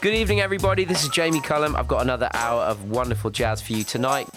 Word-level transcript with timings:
Good 0.00 0.14
evening, 0.14 0.40
everybody. 0.40 0.84
This 0.84 1.02
is 1.02 1.08
Jamie 1.08 1.40
Cullum. 1.40 1.74
I've 1.74 1.88
got 1.88 2.02
another 2.02 2.30
hour 2.32 2.62
of 2.62 2.88
wonderful 2.88 3.30
jazz 3.30 3.60
for 3.60 3.72
you 3.72 3.82
tonight. 3.82 4.28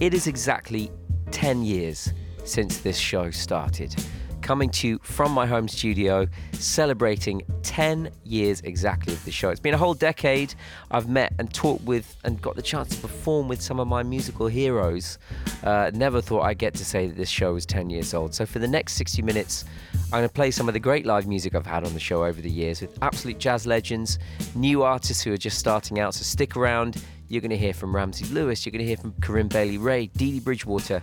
It 0.00 0.12
is 0.12 0.26
exactly 0.26 0.90
10 1.30 1.62
years 1.62 2.12
since 2.44 2.80
this 2.80 2.98
show 2.98 3.30
started. 3.30 3.96
Coming 4.42 4.68
to 4.68 4.86
you 4.86 5.00
from 5.02 5.32
my 5.32 5.46
home 5.46 5.66
studio, 5.66 6.26
celebrating 6.52 7.40
10 7.62 8.10
years 8.24 8.60
exactly 8.62 9.14
of 9.14 9.24
the 9.24 9.30
show. 9.30 9.48
It's 9.48 9.58
been 9.58 9.72
a 9.72 9.78
whole 9.78 9.94
decade. 9.94 10.54
I've 10.90 11.08
met 11.08 11.32
and 11.38 11.50
talked 11.54 11.84
with 11.84 12.18
and 12.24 12.42
got 12.42 12.54
the 12.54 12.60
chance 12.60 12.90
to 12.90 13.00
perform 13.00 13.48
with 13.48 13.62
some 13.62 13.80
of 13.80 13.88
my 13.88 14.02
musical 14.02 14.46
heroes. 14.46 15.18
Uh, 15.64 15.90
never 15.94 16.20
thought 16.20 16.42
I'd 16.42 16.58
get 16.58 16.74
to 16.74 16.84
say 16.84 17.06
that 17.06 17.16
this 17.16 17.30
show 17.30 17.54
was 17.54 17.64
10 17.64 17.88
years 17.88 18.12
old. 18.12 18.34
So, 18.34 18.44
for 18.44 18.58
the 18.58 18.68
next 18.68 18.94
60 18.94 19.22
minutes, 19.22 19.64
I'm 20.12 20.18
going 20.18 20.28
to 20.28 20.34
play 20.34 20.50
some 20.50 20.66
of 20.66 20.74
the 20.74 20.80
great 20.80 21.06
live 21.06 21.28
music 21.28 21.54
I've 21.54 21.64
had 21.64 21.84
on 21.84 21.94
the 21.94 22.00
show 22.00 22.24
over 22.24 22.40
the 22.40 22.50
years 22.50 22.80
with 22.80 22.98
absolute 23.00 23.38
jazz 23.38 23.64
legends, 23.64 24.18
new 24.56 24.82
artists 24.82 25.22
who 25.22 25.32
are 25.32 25.36
just 25.36 25.56
starting 25.56 26.00
out. 26.00 26.14
So, 26.14 26.24
stick 26.24 26.56
around. 26.56 27.00
You're 27.28 27.40
going 27.40 27.50
to 27.50 27.56
hear 27.56 27.72
from 27.72 27.94
Ramsey 27.94 28.24
Lewis, 28.34 28.66
you're 28.66 28.72
going 28.72 28.80
to 28.80 28.88
hear 28.88 28.96
from 28.96 29.12
Corinne 29.20 29.46
Bailey 29.46 29.78
Rae, 29.78 30.06
Dee 30.06 30.32
Dee 30.32 30.40
Bridgewater, 30.40 31.00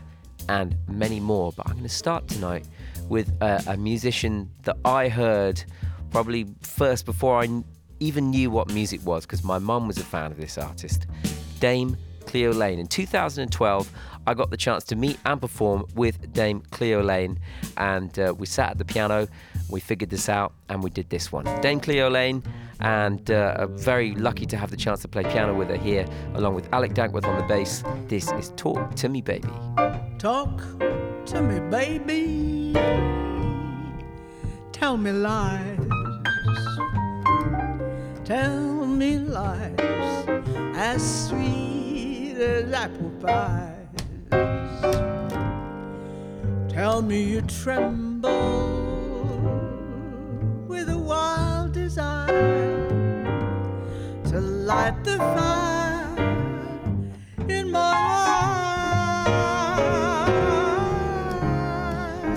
and 0.49 0.75
many 0.89 1.21
more. 1.21 1.53
But 1.53 1.67
I'm 1.67 1.75
going 1.75 1.83
to 1.83 1.89
start 1.89 2.27
tonight 2.27 2.65
with 3.07 3.31
a, 3.39 3.63
a 3.67 3.77
musician 3.77 4.51
that 4.63 4.75
I 4.83 5.07
heard 5.07 5.63
probably 6.11 6.45
first 6.61 7.05
before 7.05 7.41
I 7.41 7.63
even 8.01 8.29
knew 8.29 8.51
what 8.51 8.73
music 8.73 9.05
was 9.05 9.25
because 9.25 9.41
my 9.41 9.57
mum 9.57 9.87
was 9.87 9.97
a 9.99 10.03
fan 10.03 10.33
of 10.33 10.37
this 10.37 10.57
artist, 10.57 11.07
Dame 11.61 11.95
Cleo 12.25 12.51
Laine. 12.51 12.77
In 12.77 12.87
2012, 12.87 13.89
I 14.27 14.33
got 14.33 14.49
the 14.49 14.57
chance 14.57 14.83
to 14.85 14.95
meet 14.97 15.17
and 15.25 15.39
perform 15.39 15.85
with 15.95 16.33
Dame 16.33 16.61
Cleo 16.71 17.01
Laine, 17.01 17.39
and 17.77 18.19
uh, 18.19 18.35
we 18.37 18.45
sat 18.45 18.71
at 18.71 18.77
the 18.77 18.83
piano, 18.83 19.29
we 19.69 19.79
figured 19.79 20.09
this 20.09 20.27
out, 20.27 20.53
and 20.67 20.83
we 20.83 20.89
did 20.89 21.09
this 21.09 21.31
one. 21.31 21.45
Dame 21.61 21.79
Cleo 21.79 22.09
Laine, 22.09 22.43
and 22.81 23.31
uh, 23.31 23.67
very 23.67 24.13
lucky 24.15 24.45
to 24.45 24.57
have 24.57 24.69
the 24.69 24.75
chance 24.75 25.01
to 25.03 25.07
play 25.07 25.23
piano 25.23 25.53
with 25.53 25.69
her 25.69 25.77
here, 25.77 26.05
along 26.33 26.55
with 26.55 26.67
Alec 26.73 26.93
Dankworth 26.93 27.25
on 27.25 27.37
the 27.37 27.47
bass. 27.47 27.85
This 28.09 28.29
is 28.33 28.51
Talk 28.57 28.95
to 28.95 29.07
Me, 29.07 29.21
Baby. 29.21 29.47
Talk 30.19 30.61
to 31.27 31.41
me, 31.41 31.61
baby. 31.69 32.73
Tell 34.73 34.97
me 34.97 35.11
lies. 35.13 35.79
Tell 38.25 38.85
me 38.85 39.19
lies 39.19 39.79
as 40.75 41.29
sweet 41.29 42.35
as 42.35 42.73
apple 42.73 43.09
pie. 43.21 43.76
Tell 46.69 47.01
me 47.01 47.23
you 47.23 47.41
tremble 47.41 48.29
with 50.67 50.89
a 50.89 50.97
wild 50.97 51.71
desire 51.71 53.23
to 54.25 54.39
light 54.39 55.03
the 55.03 55.17
fire 55.17 56.15
in 57.49 57.71
my 57.71 57.93
heart. 59.25 60.27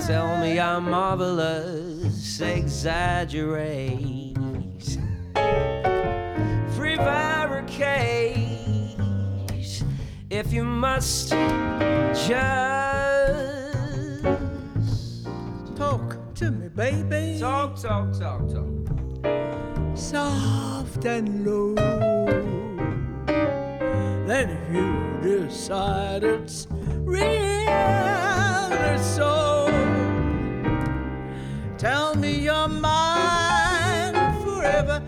Tell 0.01 0.37
me 0.41 0.59
I'm 0.59 0.89
marvelous, 0.89 2.41
exaggerate. 2.41 4.37
Prevaricate 6.75 8.40
if 10.41 10.51
you 10.51 10.63
must 10.63 11.29
just 11.29 12.39
Talk 15.75 16.17
to 16.35 16.49
me, 16.49 16.67
baby. 16.69 17.37
talk, 17.39 17.79
talk, 17.79 18.11
talk, 18.17 18.41
talk. 18.49 19.95
soft 19.95 21.05
and 21.05 21.45
low. 21.45 21.75
Then 24.25 24.49
if 24.49 24.73
you 24.73 24.89
decide 25.21 26.23
it's 26.23 26.67
really 26.71 27.65
so, 28.97 29.67
tell 31.77 32.15
me 32.15 32.31
you're 32.39 32.67
mine 32.67 34.15
forever. 34.43 35.03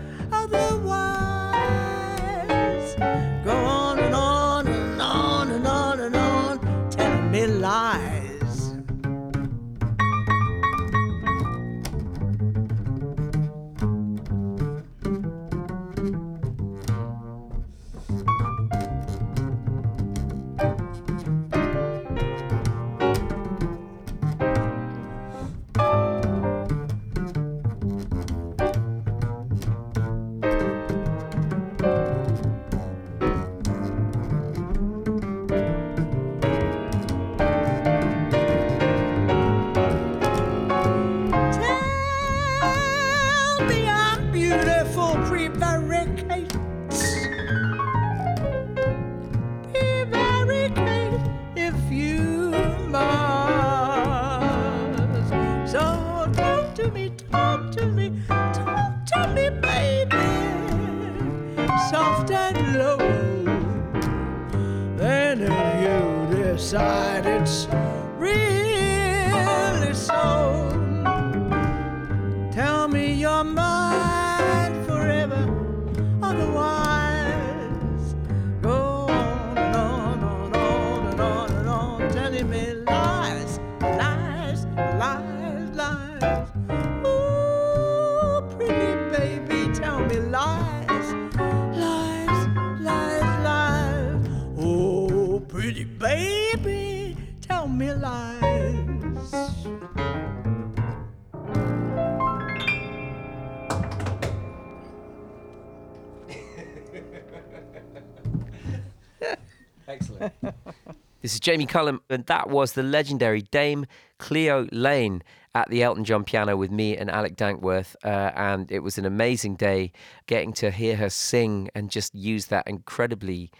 Jamie 111.44 111.66
Cullum, 111.66 112.00
and 112.08 112.24
that 112.24 112.48
was 112.48 112.72
the 112.72 112.82
legendary 112.82 113.42
Dame 113.42 113.84
Cleo 114.18 114.66
Laine 114.72 115.22
at 115.54 115.68
the 115.68 115.82
Elton 115.82 116.02
John 116.02 116.24
piano 116.24 116.56
with 116.56 116.70
me 116.70 116.96
and 116.96 117.10
Alec 117.10 117.36
Dankworth. 117.36 117.94
Uh, 118.02 118.32
and 118.34 118.72
it 118.72 118.78
was 118.78 118.96
an 118.96 119.04
amazing 119.04 119.56
day 119.56 119.92
getting 120.26 120.54
to 120.54 120.70
hear 120.70 120.96
her 120.96 121.10
sing 121.10 121.68
and 121.74 121.90
just 121.90 122.14
use 122.14 122.46
that 122.46 122.66
incredibly 122.66 123.50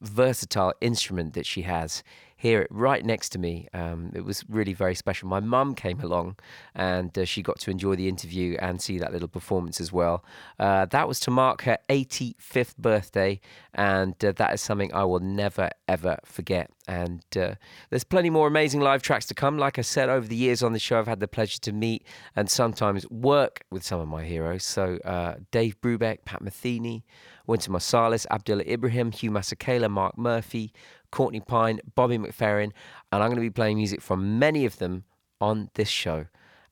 versatile 0.00 0.72
instrument 0.80 1.34
that 1.34 1.44
she 1.44 1.60
has. 1.62 2.02
Hear 2.44 2.60
it 2.60 2.68
right 2.70 3.02
next 3.02 3.30
to 3.30 3.38
me. 3.38 3.68
Um, 3.72 4.12
it 4.14 4.22
was 4.22 4.44
really 4.50 4.74
very 4.74 4.94
special. 4.94 5.28
My 5.28 5.40
mum 5.40 5.74
came 5.74 5.98
along 6.00 6.36
and 6.74 7.16
uh, 7.16 7.24
she 7.24 7.40
got 7.40 7.58
to 7.60 7.70
enjoy 7.70 7.96
the 7.96 8.06
interview 8.06 8.58
and 8.60 8.82
see 8.82 8.98
that 8.98 9.14
little 9.14 9.28
performance 9.28 9.80
as 9.80 9.94
well. 9.94 10.22
Uh, 10.58 10.84
that 10.84 11.08
was 11.08 11.18
to 11.20 11.30
mark 11.30 11.62
her 11.62 11.78
85th 11.88 12.76
birthday, 12.76 13.40
and 13.72 14.22
uh, 14.22 14.32
that 14.32 14.52
is 14.52 14.60
something 14.60 14.92
I 14.92 15.04
will 15.04 15.20
never 15.20 15.70
ever 15.88 16.18
forget. 16.26 16.70
And 16.86 17.24
uh, 17.34 17.54
there's 17.88 18.04
plenty 18.04 18.28
more 18.28 18.46
amazing 18.46 18.82
live 18.82 19.00
tracks 19.00 19.24
to 19.28 19.34
come. 19.34 19.56
Like 19.56 19.78
I 19.78 19.82
said, 19.82 20.10
over 20.10 20.28
the 20.28 20.36
years 20.36 20.62
on 20.62 20.74
the 20.74 20.78
show, 20.78 20.98
I've 20.98 21.06
had 21.06 21.20
the 21.20 21.28
pleasure 21.28 21.60
to 21.60 21.72
meet 21.72 22.06
and 22.36 22.50
sometimes 22.50 23.08
work 23.08 23.64
with 23.70 23.84
some 23.84 24.00
of 24.00 24.08
my 24.08 24.22
heroes. 24.22 24.64
So 24.64 24.98
uh, 25.06 25.36
Dave 25.50 25.80
Brubeck, 25.80 26.26
Pat 26.26 26.42
Metheny, 26.42 27.04
Wynton 27.46 27.72
Marsalis, 27.72 28.26
Abdullah 28.30 28.64
Ibrahim, 28.64 29.12
Hugh 29.12 29.30
Masekela, 29.30 29.90
Mark 29.90 30.18
Murphy, 30.18 30.74
Courtney 31.14 31.38
Pine, 31.38 31.78
Bobby 31.94 32.18
McFerrin, 32.18 32.72
and 33.12 33.22
I'm 33.22 33.28
going 33.28 33.36
to 33.36 33.40
be 33.40 33.48
playing 33.48 33.76
music 33.76 34.02
from 34.02 34.40
many 34.40 34.64
of 34.66 34.78
them 34.78 35.04
on 35.40 35.70
this 35.74 35.88
show. 35.88 36.26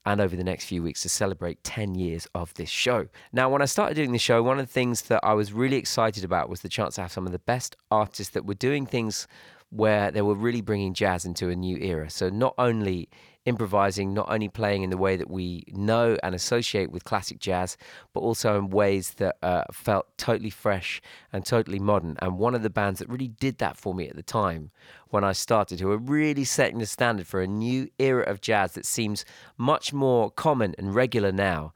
and 0.04 0.20
over 0.20 0.34
the 0.34 0.42
next 0.42 0.64
few 0.64 0.82
weeks 0.82 1.00
to 1.02 1.08
celebrate 1.08 1.62
10 1.62 1.94
years 1.94 2.26
of 2.34 2.52
this 2.54 2.68
show. 2.68 3.06
Now, 3.32 3.48
when 3.48 3.62
I 3.62 3.66
started 3.66 3.94
doing 3.94 4.10
the 4.10 4.18
show, 4.18 4.42
one 4.42 4.58
of 4.58 4.66
the 4.66 4.72
things 4.72 5.02
that 5.02 5.20
I 5.22 5.32
was 5.34 5.52
really 5.52 5.76
excited 5.76 6.24
about 6.24 6.48
was 6.48 6.62
the 6.62 6.68
chance 6.68 6.96
to 6.96 7.02
have 7.02 7.12
some 7.12 7.24
of 7.24 7.30
the 7.30 7.38
best 7.38 7.76
artists 7.88 8.32
that 8.32 8.44
were 8.44 8.54
doing 8.54 8.84
things 8.84 9.28
where 9.70 10.10
they 10.10 10.22
were 10.22 10.34
really 10.34 10.60
bringing 10.60 10.92
jazz 10.92 11.24
into 11.24 11.50
a 11.50 11.54
new 11.54 11.76
era. 11.76 12.10
So, 12.10 12.30
not 12.30 12.54
only 12.58 13.10
improvising, 13.44 14.14
not 14.14 14.28
only 14.30 14.48
playing 14.48 14.82
in 14.82 14.90
the 14.90 14.96
way 14.96 15.16
that 15.16 15.30
we 15.30 15.64
know 15.68 16.16
and 16.22 16.34
associate 16.34 16.90
with 16.90 17.04
classic 17.04 17.38
jazz, 17.38 17.76
but 18.12 18.20
also 18.20 18.58
in 18.58 18.70
ways 18.70 19.14
that 19.14 19.36
uh, 19.42 19.64
felt 19.72 20.06
totally 20.16 20.50
fresh 20.50 21.00
and 21.32 21.44
totally 21.44 21.78
modern. 21.78 22.16
And 22.20 22.38
one 22.38 22.54
of 22.54 22.62
the 22.62 22.70
bands 22.70 23.00
that 23.00 23.08
really 23.08 23.28
did 23.28 23.58
that 23.58 23.76
for 23.76 23.94
me 23.94 24.08
at 24.08 24.16
the 24.16 24.22
time 24.22 24.70
when 25.08 25.24
I 25.24 25.32
started, 25.32 25.80
who 25.80 25.88
were 25.88 25.98
really 25.98 26.44
setting 26.44 26.78
the 26.78 26.86
standard 26.86 27.26
for 27.26 27.42
a 27.42 27.46
new 27.46 27.88
era 27.98 28.24
of 28.24 28.40
jazz 28.40 28.72
that 28.72 28.86
seems 28.86 29.24
much 29.56 29.92
more 29.92 30.30
common 30.30 30.74
and 30.78 30.94
regular 30.94 31.32
now, 31.32 31.72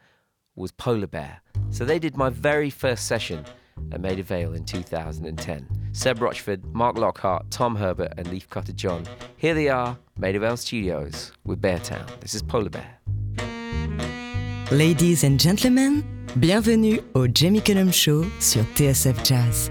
was 0.54 0.72
Polar 0.72 1.06
Bear. 1.06 1.42
So 1.70 1.84
they 1.84 1.98
did 1.98 2.16
my 2.16 2.30
very 2.30 2.70
first 2.70 3.06
session 3.06 3.44
at 3.92 4.00
Maida 4.00 4.22
Vale 4.22 4.54
in 4.54 4.64
2010. 4.64 5.66
Seb 5.92 6.20
Rochford, 6.20 6.64
Mark 6.74 6.96
Lockheart, 6.96 7.46
Tom 7.50 7.76
Herbert, 7.76 8.12
and 8.18 8.26
Leafcutter 8.28 8.74
John. 8.74 9.04
Here 9.36 9.54
they 9.54 9.68
are, 9.68 9.96
Maida 10.18 10.38
Vale 10.38 10.56
Studios 10.56 11.32
with 11.44 11.60
Beartown. 11.60 12.06
This 12.20 12.34
is 12.34 12.42
Polar 12.42 12.70
Bear. 12.70 12.98
Ladies 14.70 15.22
and 15.24 15.38
gentlemen, 15.38 16.04
bienvenue 16.40 17.00
au 17.14 17.28
Jamie 17.28 17.60
Cullum 17.60 17.92
Show 17.92 18.24
sur 18.40 18.64
TSF 18.74 19.22
Jazz. 19.24 19.70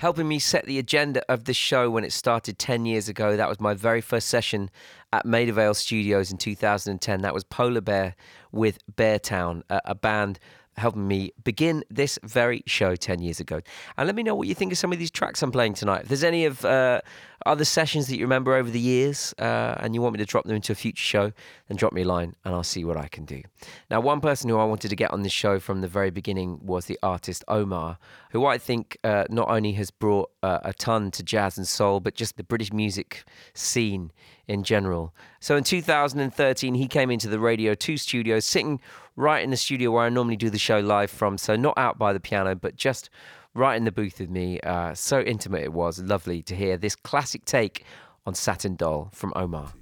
Helping 0.00 0.26
me 0.26 0.38
set 0.38 0.64
the 0.64 0.78
agenda 0.78 1.22
of 1.30 1.44
this 1.44 1.58
show 1.58 1.90
when 1.90 2.04
it 2.04 2.12
started 2.12 2.58
10 2.58 2.86
years 2.86 3.06
ago. 3.06 3.36
That 3.36 3.50
was 3.50 3.60
my 3.60 3.74
very 3.74 4.00
first 4.00 4.28
session 4.28 4.70
at 5.12 5.26
Maida 5.26 5.52
Vale 5.52 5.74
Studios 5.74 6.30
in 6.30 6.38
2010. 6.38 7.20
That 7.20 7.34
was 7.34 7.44
Polar 7.44 7.82
Bear 7.82 8.14
with 8.50 8.78
Beartown, 8.90 9.62
a, 9.68 9.82
a 9.84 9.94
band 9.94 10.40
helping 10.78 11.06
me 11.06 11.32
begin 11.44 11.84
this 11.90 12.18
very 12.22 12.62
show 12.64 12.96
10 12.96 13.20
years 13.20 13.40
ago. 13.40 13.60
And 13.98 14.06
let 14.06 14.16
me 14.16 14.22
know 14.22 14.34
what 14.34 14.48
you 14.48 14.54
think 14.54 14.72
of 14.72 14.78
some 14.78 14.90
of 14.90 14.98
these 14.98 15.10
tracks 15.10 15.42
I'm 15.42 15.52
playing 15.52 15.74
tonight. 15.74 16.04
If 16.04 16.08
there's 16.08 16.24
any 16.24 16.46
of 16.46 16.64
uh, 16.64 17.02
other 17.46 17.64
sessions 17.64 18.08
that 18.08 18.16
you 18.16 18.24
remember 18.24 18.54
over 18.54 18.70
the 18.70 18.80
years 18.80 19.34
uh, 19.38 19.74
and 19.78 19.94
you 19.94 20.02
want 20.02 20.14
me 20.14 20.18
to 20.18 20.26
drop 20.26 20.44
them 20.44 20.56
into 20.56 20.72
a 20.72 20.74
future 20.74 21.02
show, 21.02 21.32
then 21.68 21.76
drop 21.76 21.92
me 21.92 22.02
a 22.02 22.04
line 22.04 22.34
and 22.44 22.54
I'll 22.54 22.62
see 22.62 22.84
what 22.84 22.96
I 22.96 23.08
can 23.08 23.24
do. 23.24 23.42
Now, 23.90 24.00
one 24.00 24.20
person 24.20 24.50
who 24.50 24.58
I 24.58 24.64
wanted 24.64 24.88
to 24.88 24.96
get 24.96 25.10
on 25.12 25.22
this 25.22 25.32
show 25.32 25.58
from 25.58 25.80
the 25.80 25.88
very 25.88 26.10
beginning 26.10 26.60
was 26.62 26.86
the 26.86 26.98
artist 27.02 27.44
Omar, 27.48 27.98
who 28.30 28.44
I 28.46 28.58
think 28.58 28.98
uh, 29.04 29.24
not 29.30 29.48
only 29.48 29.72
has 29.72 29.90
brought 29.90 30.30
uh, 30.42 30.58
a 30.62 30.72
ton 30.74 31.10
to 31.12 31.22
jazz 31.22 31.56
and 31.56 31.66
soul, 31.66 32.00
but 32.00 32.14
just 32.14 32.36
the 32.36 32.44
British 32.44 32.72
music 32.72 33.24
scene 33.54 34.12
in 34.46 34.64
general. 34.64 35.14
So 35.38 35.56
in 35.56 35.64
2013, 35.64 36.74
he 36.74 36.88
came 36.88 37.10
into 37.10 37.28
the 37.28 37.38
Radio 37.38 37.74
2 37.74 37.96
studios, 37.96 38.44
sitting 38.44 38.80
right 39.16 39.42
in 39.42 39.50
the 39.50 39.56
studio 39.56 39.92
where 39.92 40.04
I 40.04 40.08
normally 40.08 40.36
do 40.36 40.50
the 40.50 40.58
show 40.58 40.80
live 40.80 41.10
from. 41.10 41.38
So 41.38 41.56
not 41.56 41.78
out 41.78 41.98
by 41.98 42.12
the 42.12 42.20
piano, 42.20 42.54
but 42.54 42.76
just 42.76 43.10
right 43.54 43.76
in 43.76 43.84
the 43.84 43.92
booth 43.92 44.20
with 44.20 44.30
me. 44.30 44.60
Uh, 44.60 44.94
so 44.94 45.20
intimate 45.20 45.62
it 45.62 45.72
was. 45.72 45.98
Lovely 46.00 46.42
to 46.42 46.54
hear 46.54 46.76
this 46.76 46.96
classic 46.96 47.44
take 47.44 47.84
on 48.26 48.34
Satin 48.34 48.76
Doll 48.76 49.10
from 49.12 49.32
Omar. 49.36 49.72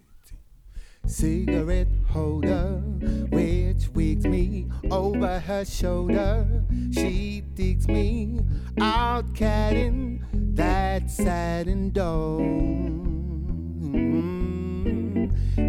Cigarette 1.06 1.88
holder, 2.10 2.80
which 3.30 3.88
wigs 3.94 4.26
me 4.26 4.66
over 4.90 5.40
her 5.40 5.64
shoulder. 5.64 6.46
She 6.92 7.42
digs 7.54 7.88
me 7.88 8.40
out, 8.80 9.34
catting 9.34 10.22
that 10.54 11.10
satin 11.10 11.92
doll. 11.92 12.40
Mm. 13.80 14.57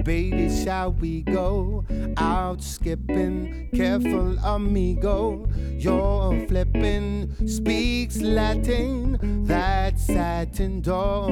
Baby, 0.04 0.50
shall 0.64 0.94
we 0.94 1.24
go 1.24 1.84
out 2.18 2.62
skipping? 2.62 3.70
Careful, 3.74 4.38
amigo. 4.40 5.48
You're 5.78 6.46
flipping, 6.48 7.36
speaks 7.48 8.22
Latin, 8.22 9.18
that 9.46 10.00
satin 10.00 10.82
doll. 10.82 11.30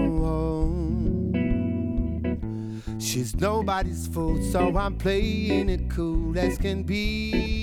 She's 3.00 3.36
nobody's 3.36 4.08
fool, 4.08 4.42
so 4.52 4.76
I'm 4.78 4.98
playing 4.98 5.70
it 5.70 5.90
cool 5.90 6.38
as 6.38 6.58
can 6.58 6.84
be. 6.84 7.58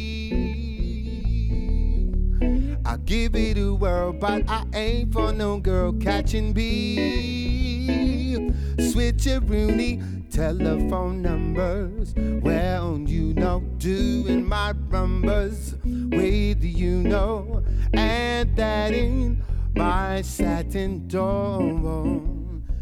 I'll 2.87 2.99
give 2.99 3.35
it 3.35 3.59
a 3.59 3.75
whirl, 3.75 4.12
but 4.12 4.49
I 4.49 4.64
ain't 4.75 5.12
for 5.12 5.33
no 5.33 5.59
girl 5.59 5.93
catching 5.95 6.52
bee. 6.52 8.52
Switch 8.93 9.26
a 9.26 9.40
Rooney, 9.40 10.00
telephone 10.34 11.22
numbers. 11.22 12.12
Well, 12.16 12.98
you 13.06 13.32
know, 13.34 13.60
doing 13.78 14.44
my 14.48 14.72
numbers. 14.90 15.76
Wait, 15.84 16.54
do 16.54 16.66
you 16.66 16.96
know? 16.96 17.62
And 17.92 18.56
that 18.56 18.92
ain't 18.92 19.38
my 19.76 20.22
satin 20.22 21.06
door. 21.06 22.20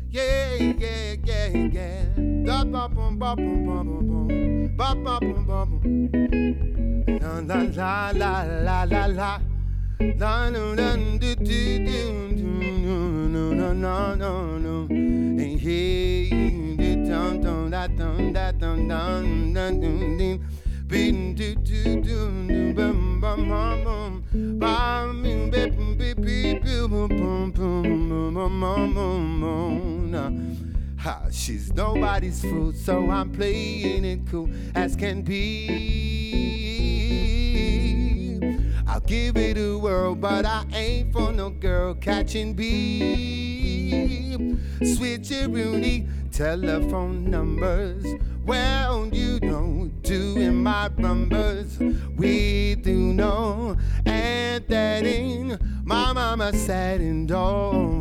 Yeah, 0.09 0.55
yeah, 0.55 1.17
yeah, 1.23 1.49
yeah. 1.49 2.05
Da 2.47 2.65
ba 2.65 2.89
bum 2.89 3.19
ba 3.19 3.37
bum 3.37 3.67
ba 3.67 3.85
bum 3.85 4.09
bum. 4.09 4.77
Ba 4.77 4.95
ba 4.95 5.21
bum 5.21 5.45
ba 5.45 5.67
bum. 5.67 5.83
La 7.21 7.39
la 7.39 8.11
la 8.13 8.43
la 8.43 8.85
la 8.85 8.85
la 8.85 9.07
la. 9.07 9.39
La 10.19 10.51
no 10.51 10.75
no 10.75 10.97
do 11.19 11.35
do 11.37 11.79
do 11.85 12.29
do 12.35 12.47
no 13.29 13.53
no 13.53 13.73
no 13.73 14.15
no 14.15 14.59
no. 14.59 14.87
And 14.91 15.61
hey, 15.61 16.29
do 16.77 16.82
dum 17.13 17.43
dum 17.43 17.71
da 17.71 17.87
dum 17.87 18.33
da 18.33 18.51
dum 18.53 18.89
dum 18.89 19.53
dum 19.53 19.81
dum 19.81 20.17
dum 20.17 20.41
beating 20.87 21.35
do 21.35 21.55
do 21.57 22.01
do 22.01 22.43
do 22.49 22.73
bum 22.73 23.21
bum 23.21 23.49
bum 23.51 23.85
bum 23.85 24.25
bum 24.59 24.59
bum 24.59 25.51
beep 25.51 25.77
beep 25.99 26.17
beep 26.23 26.63
bum 26.63 27.09
bum 27.09 27.53
bum 27.53 28.09
bum 28.33 28.61
bum 28.61 28.95
bum 28.95 30.11
bum 30.11 30.33
Ha, 30.97 31.29
she's 31.31 31.71
nobody's 31.75 32.41
fool, 32.41 32.73
so 32.73 33.11
I'm 33.11 33.31
playing 33.31 34.05
it 34.07 34.21
cool 34.31 34.49
as 34.75 34.97
can 34.97 35.21
be. 35.21 35.59
I'll 38.87 39.01
give 39.01 39.37
it 39.37 39.59
a 39.59 39.77
whirl, 39.77 40.15
but 40.15 40.47
I 40.47 40.65
ain't 40.73 41.13
for 41.13 41.31
no 41.33 41.51
girl 41.51 41.93
catching 41.95 42.55
bee. 42.55 44.39
Switcheroony 44.81 46.22
telephone 46.33 47.31
numbers. 47.31 48.07
Well, 48.47 49.07
you 49.13 49.39
don't 49.39 49.91
do 50.03 50.37
in 50.39 50.63
my 50.63 50.89
numbers. 50.97 51.79
We 52.17 52.77
do 52.77 52.97
know, 52.97 53.77
and 54.07 54.67
that 54.67 55.05
in 55.05 55.59
my 55.85 56.13
mama 56.15 56.53
said 56.55 57.01
and 57.03 57.31
home, 57.31 58.01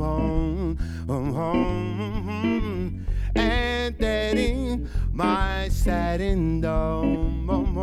home, 1.07 1.33
home, 1.33 3.05
and 3.35 3.97
that 3.99 4.37
in 4.37 4.89
my 5.11 5.67
sad 5.67 6.21
and 6.21 6.63
home, 6.63 7.47
home, 7.47 7.75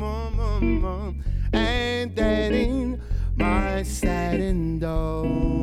home, 0.00 1.24
and 1.52 2.14
that 2.14 2.52
in 2.52 3.02
my 3.36 3.82
sad 3.82 4.40
and 4.40 4.82
home. 4.82 5.57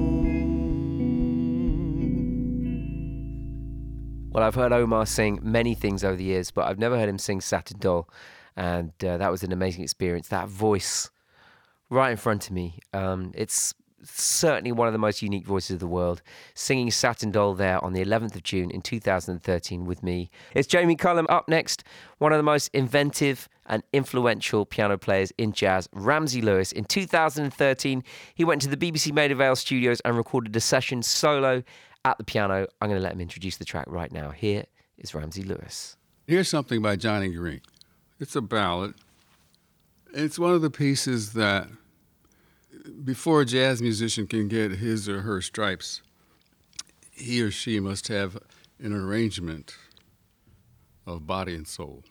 Well, 4.36 4.44
I've 4.44 4.56
heard 4.56 4.74
Omar 4.74 5.06
sing 5.06 5.40
many 5.42 5.76
things 5.76 6.04
over 6.04 6.18
the 6.18 6.26
years, 6.26 6.52
but 6.52 6.68
I've 6.68 6.78
never 6.78 7.00
heard 7.00 7.08
him 7.08 7.18
sing 7.18 7.40
Satin 7.40 7.80
Doll. 7.80 8.10
And 8.58 8.92
uh, 9.02 9.16
that 9.16 9.32
was 9.32 9.44
an 9.44 9.54
amazing 9.54 9.82
experience. 9.82 10.28
That 10.28 10.50
voice 10.50 11.10
right 11.90 12.12
in 12.12 12.18
front 12.18 12.48
of 12.48 12.52
me. 12.52 12.80
Um, 12.92 13.32
it's 13.34 13.74
certainly 14.04 14.74
one 14.74 14.88
of 14.88 14.92
the 14.92 15.00
most 15.00 15.22
unique 15.22 15.46
voices 15.46 15.76
of 15.76 15.80
the 15.80 15.88
world, 15.88 16.22
singing 16.54 16.92
Satin 16.92 17.32
Doll 17.32 17.54
there 17.54 17.82
on 17.82 17.94
the 17.94 18.04
11th 18.04 18.36
of 18.36 18.44
June 18.44 18.72
in 18.72 18.82
2013 18.82 19.86
with 19.86 20.04
me. 20.04 20.30
It's 20.54 20.68
Jamie 20.68 20.98
Cullum 20.98 21.28
up 21.30 21.48
next, 21.48 21.86
one 22.18 22.34
of 22.34 22.38
the 22.38 22.44
most 22.44 22.70
inventive 22.74 23.48
and 23.68 23.84
influential 23.94 24.66
piano 24.66 24.98
players 24.98 25.32
in 25.38 25.54
jazz, 25.54 25.88
Ramsey 25.94 26.42
Lewis. 26.42 26.74
In 26.74 26.84
2013, 26.84 28.04
he 28.36 28.44
went 28.44 28.62
to 28.64 28.68
the 28.68 28.76
BBC 28.76 29.14
Maida 29.14 29.34
Vale 29.34 29.56
studios 29.56 30.02
and 30.04 30.18
recorded 30.18 30.54
a 30.58 30.60
session 30.60 31.02
solo 31.02 31.64
at 32.06 32.18
the 32.18 32.24
piano. 32.24 32.68
I'm 32.80 32.88
going 32.88 33.00
to 33.00 33.04
let 33.04 33.14
him 33.14 33.20
introduce 33.20 33.58
the 33.58 33.66
track 33.66 33.86
right 33.88 34.12
now. 34.12 34.30
Here 34.30 34.66
is 34.98 35.14
Ramsey 35.14 35.44
Lewis. 35.44 35.98
Here's 36.28 36.48
something 36.48 36.82
by 36.82 36.96
Johnny 36.96 37.30
Green. 37.30 37.62
It's 38.20 38.36
a 38.36 38.42
ballad. 38.42 38.94
It's 40.14 40.40
one 40.40 40.54
of 40.54 40.62
the 40.62 40.70
pieces 40.70 41.34
that 41.34 41.68
before 43.04 43.42
a 43.42 43.46
jazz 43.46 43.82
musician 43.82 44.28
can 44.28 44.48
get 44.48 44.72
his 44.74 45.10
or 45.10 45.22
her 45.22 45.42
stripes, 45.42 46.02
he 47.12 47.42
or 47.42 47.52
she 47.52 47.80
must 47.80 48.08
have 48.08 48.38
an 48.80 48.94
arrangement 48.94 49.76
of 51.08 51.26
body 51.26 51.56
and 51.56 51.68
soul. 51.68 52.04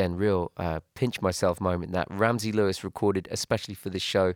Again, 0.00 0.16
real 0.16 0.50
uh, 0.56 0.80
pinch 0.94 1.20
myself 1.20 1.60
moment 1.60 1.92
that 1.92 2.08
Ramsey 2.10 2.52
Lewis 2.52 2.82
recorded 2.82 3.28
especially 3.30 3.74
for 3.74 3.90
this 3.90 4.00
show. 4.00 4.32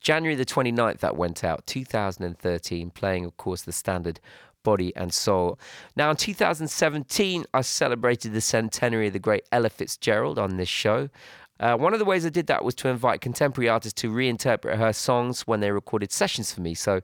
January 0.00 0.34
the 0.34 0.46
29th, 0.46 1.00
that 1.00 1.14
went 1.14 1.44
out, 1.44 1.66
2013, 1.66 2.90
playing, 2.90 3.26
of 3.26 3.36
course, 3.36 3.60
the 3.62 3.72
standard 3.72 4.18
body 4.62 4.96
and 4.96 5.12
soul. 5.12 5.58
Now, 5.94 6.10
in 6.10 6.16
2017, 6.16 7.44
I 7.52 7.60
celebrated 7.60 8.32
the 8.32 8.40
centenary 8.40 9.08
of 9.08 9.12
the 9.12 9.18
great 9.18 9.44
Ella 9.52 9.68
Fitzgerald 9.68 10.38
on 10.38 10.56
this 10.56 10.70
show. 10.70 11.10
Uh, 11.64 11.74
one 11.74 11.94
of 11.94 11.98
the 11.98 12.04
ways 12.04 12.26
I 12.26 12.28
did 12.28 12.46
that 12.48 12.62
was 12.62 12.74
to 12.74 12.88
invite 12.88 13.22
contemporary 13.22 13.70
artists 13.70 13.98
to 14.02 14.10
reinterpret 14.10 14.76
her 14.76 14.92
songs 14.92 15.46
when 15.46 15.60
they 15.60 15.70
recorded 15.70 16.12
sessions 16.12 16.52
for 16.52 16.60
me. 16.60 16.74
So 16.74 17.00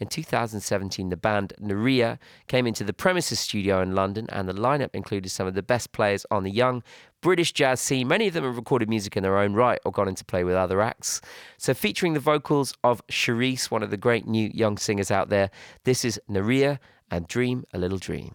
in 0.00 0.06
2017, 0.06 1.08
the 1.08 1.16
band 1.16 1.54
Nerija 1.58 2.18
came 2.46 2.66
into 2.66 2.84
the 2.84 2.92
Premises 2.92 3.40
studio 3.40 3.80
in 3.80 3.94
London, 3.94 4.26
and 4.28 4.46
the 4.46 4.52
lineup 4.52 4.90
included 4.92 5.30
some 5.30 5.46
of 5.46 5.54
the 5.54 5.62
best 5.62 5.92
players 5.92 6.26
on 6.30 6.42
the 6.42 6.50
young 6.50 6.82
British 7.22 7.52
jazz 7.52 7.80
scene. 7.80 8.06
Many 8.06 8.28
of 8.28 8.34
them 8.34 8.44
have 8.44 8.56
recorded 8.56 8.90
music 8.90 9.16
in 9.16 9.22
their 9.22 9.38
own 9.38 9.54
right 9.54 9.80
or 9.82 9.90
gone 9.90 10.08
into 10.08 10.26
play 10.26 10.44
with 10.44 10.56
other 10.56 10.82
acts. 10.82 11.22
So, 11.56 11.72
featuring 11.72 12.12
the 12.12 12.20
vocals 12.20 12.74
of 12.84 13.00
Cherise, 13.06 13.70
one 13.70 13.82
of 13.82 13.88
the 13.88 13.96
great 13.96 14.26
new 14.26 14.50
young 14.52 14.76
singers 14.76 15.10
out 15.10 15.30
there, 15.30 15.50
this 15.84 16.04
is 16.04 16.20
Nerija 16.28 16.78
and 17.10 17.26
Dream 17.28 17.64
a 17.72 17.78
Little 17.78 17.96
Dream. 17.96 18.34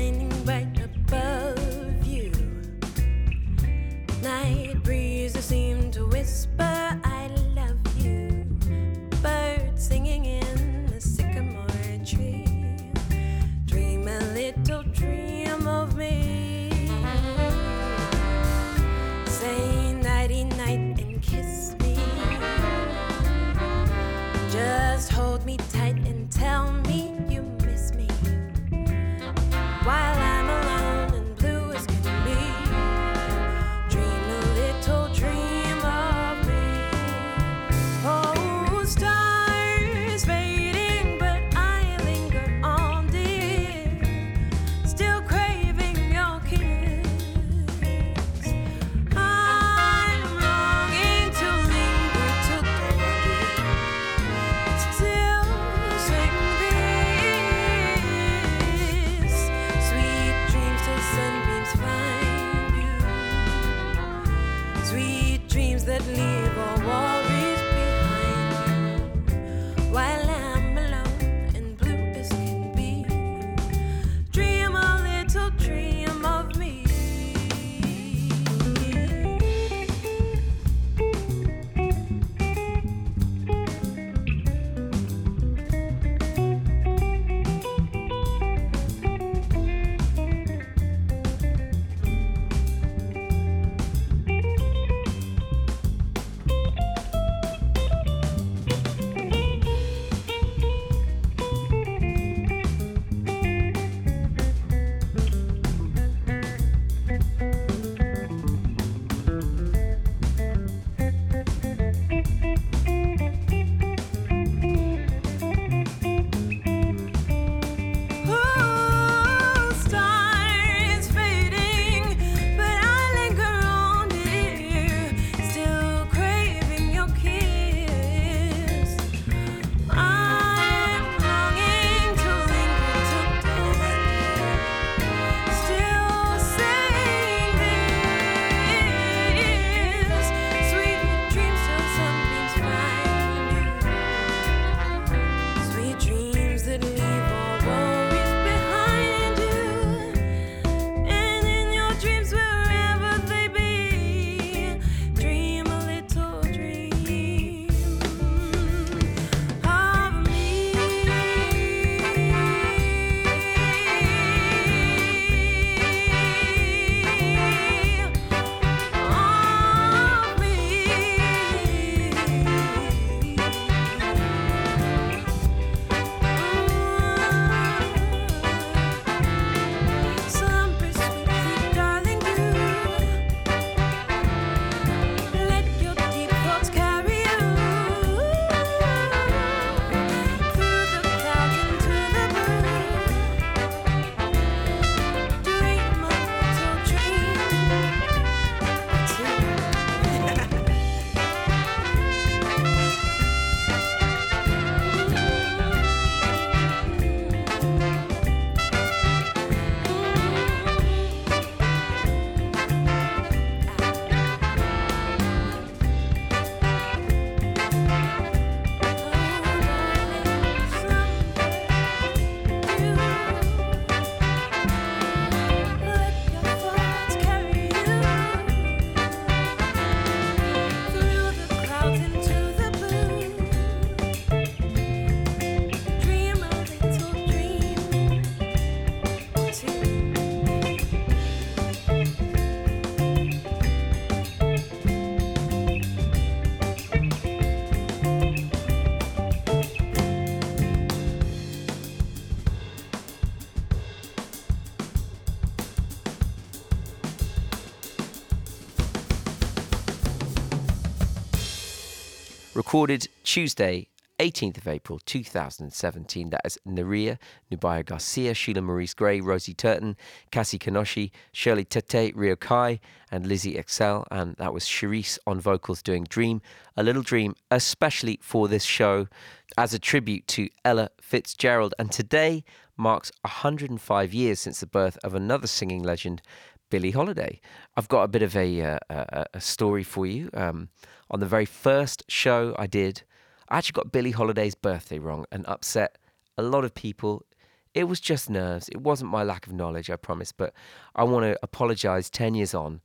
Recorded 262.71 263.09
Tuesday, 263.25 263.89
18th 264.19 264.59
of 264.59 264.65
April 264.65 264.97
2017. 265.05 266.29
That 266.29 266.39
is 266.45 266.57
Nerija, 266.65 267.17
Nubya 267.51 267.85
Garcia, 267.85 268.33
Sheila 268.33 268.61
Maurice 268.61 268.93
Grey, 268.93 269.19
Rosie 269.19 269.53
Turton, 269.53 269.97
Cassie 270.31 270.57
Kinoshi, 270.57 271.11
Shirley 271.33 271.65
Tetteh, 271.65 272.13
Rio 272.15 272.37
Kai, 272.37 272.79
and 273.11 273.27
Lizy 273.27 273.55
Exell. 273.55 274.05
And 274.09 274.37
that 274.37 274.53
was 274.53 274.63
Cherise 274.63 275.19
on 275.27 275.41
vocals 275.41 275.81
doing 275.81 276.05
Dream, 276.05 276.41
a 276.77 276.81
little 276.81 277.01
dream, 277.01 277.35
especially 277.51 278.19
for 278.21 278.47
this 278.47 278.63
show 278.63 279.09
as 279.57 279.73
a 279.73 279.79
tribute 279.79 280.25
to 280.27 280.47
Ella 280.63 280.91
Fitzgerald. 281.01 281.73
And 281.77 281.91
today 281.91 282.45
marks 282.77 283.11
105 283.23 284.13
years 284.13 284.39
since 284.39 284.61
the 284.61 284.65
birth 284.65 284.97
of 285.03 285.13
another 285.13 285.47
singing 285.47 285.83
legend, 285.83 286.21
Billie 286.69 286.91
Holiday. 286.91 287.41
I've 287.75 287.89
got 287.89 288.03
a 288.03 288.07
bit 288.07 288.23
of 288.23 288.33
a, 288.37 288.61
uh, 288.61 288.79
a, 288.89 289.25
a 289.33 289.41
story 289.41 289.83
for 289.83 290.05
you. 290.05 290.29
Um, 290.33 290.69
on 291.11 291.19
the 291.19 291.25
very 291.25 291.45
first 291.45 292.03
show 292.07 292.55
I 292.57 292.65
did, 292.65 293.03
I 293.49 293.57
actually 293.57 293.73
got 293.73 293.91
Billie 293.91 294.11
Holiday's 294.11 294.55
birthday 294.55 294.97
wrong 294.97 295.25
and 295.31 295.45
upset 295.45 295.97
a 296.37 296.41
lot 296.41 296.63
of 296.63 296.73
people. 296.73 297.25
It 297.73 297.83
was 297.83 297.99
just 297.99 298.29
nerves. 298.29 298.69
It 298.69 298.81
wasn't 298.81 299.11
my 299.11 299.23
lack 299.23 299.45
of 299.45 299.53
knowledge, 299.53 299.89
I 299.89 299.97
promise. 299.97 300.31
But 300.31 300.53
I 300.95 301.03
want 301.03 301.25
to 301.25 301.37
apologize 301.43 302.09
10 302.09 302.33
years 302.33 302.53
on 302.53 302.81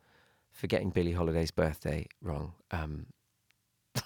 for 0.51 0.67
getting 0.67 0.91
Billie 0.91 1.13
Holiday's 1.13 1.53
birthday 1.53 2.07
wrong. 2.21 2.53
Um, 2.73 3.07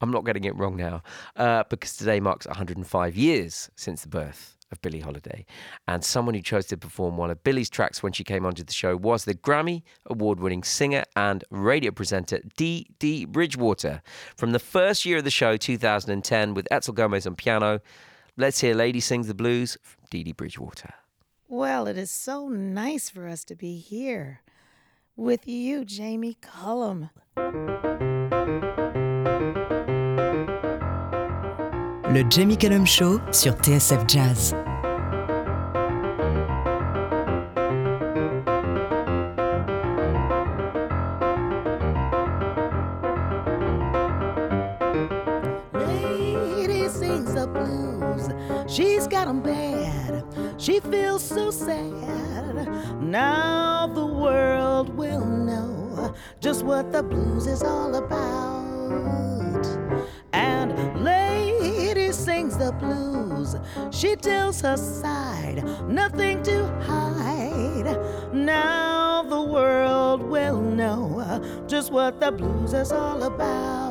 I'm 0.00 0.10
not 0.10 0.26
getting 0.26 0.44
it 0.44 0.56
wrong 0.56 0.76
now 0.76 1.02
uh, 1.36 1.62
because 1.70 1.96
today 1.96 2.18
marks 2.18 2.46
105 2.46 3.16
years 3.16 3.70
since 3.76 4.02
the 4.02 4.08
birth 4.08 4.55
of 4.72 4.80
Billie 4.80 5.00
Holiday. 5.00 5.46
And 5.86 6.04
someone 6.04 6.34
who 6.34 6.42
chose 6.42 6.66
to 6.66 6.76
perform 6.76 7.16
one 7.16 7.30
of 7.30 7.42
Billie's 7.42 7.70
tracks 7.70 8.02
when 8.02 8.12
she 8.12 8.24
came 8.24 8.44
onto 8.44 8.64
the 8.64 8.72
show 8.72 8.96
was 8.96 9.24
the 9.24 9.34
Grammy 9.34 9.82
award 10.06 10.40
winning 10.40 10.62
singer 10.62 11.04
and 11.14 11.44
radio 11.50 11.90
presenter 11.90 12.40
Dee 12.56 12.88
Dee 12.98 13.24
Bridgewater. 13.24 14.02
From 14.36 14.52
the 14.52 14.58
first 14.58 15.04
year 15.04 15.18
of 15.18 15.24
the 15.24 15.30
show, 15.30 15.56
2010, 15.56 16.54
with 16.54 16.66
Edsel 16.70 16.94
Gomez 16.94 17.26
on 17.26 17.34
piano, 17.36 17.80
let's 18.36 18.60
hear 18.60 18.74
Lady 18.74 19.00
Sings 19.00 19.28
the 19.28 19.34
Blues 19.34 19.76
from 19.82 20.04
Dee 20.10 20.24
Dee 20.24 20.32
Bridgewater. 20.32 20.94
Well, 21.48 21.86
it 21.86 21.96
is 21.96 22.10
so 22.10 22.48
nice 22.48 23.08
for 23.08 23.28
us 23.28 23.44
to 23.44 23.54
be 23.54 23.76
here 23.76 24.42
with 25.16 25.46
you, 25.46 25.84
Jamie 25.84 26.36
Cullum. 26.40 27.10
Le 32.16 32.24
Jamie 32.30 32.56
Cullum 32.56 32.86
Show 32.86 33.20
sur 33.30 33.52
TSF 33.60 34.06
Jazz. 34.08 34.54
Lady 45.74 46.88
sings 46.88 47.34
the 47.34 47.46
blues. 47.46 48.30
She's 48.66 49.06
got 49.06 49.28
'em 49.28 49.42
bad. 49.42 50.24
She 50.56 50.80
feels 50.80 51.22
so 51.22 51.50
sad. 51.50 52.66
Now 52.98 53.90
the 53.94 54.06
world 54.06 54.88
will 54.96 55.26
know 55.26 56.14
just 56.40 56.64
what 56.64 56.92
the 56.92 57.02
blues 57.02 57.46
is 57.46 57.62
all 57.62 57.94
about. 57.94 59.66
And 60.32 60.72
lady 61.04 61.65
sings 62.26 62.58
the 62.58 62.72
blues. 62.72 63.54
She 63.92 64.16
tells 64.16 64.60
her 64.62 64.76
side, 64.76 65.62
nothing 65.88 66.42
to 66.42 66.66
hide. 66.82 67.88
Now 68.32 69.22
the 69.22 69.40
world 69.40 70.24
will 70.24 70.60
know 70.60 71.40
just 71.68 71.92
what 71.92 72.18
the 72.18 72.32
blues 72.32 72.72
is 72.72 72.90
all 72.90 73.22
about. 73.22 73.85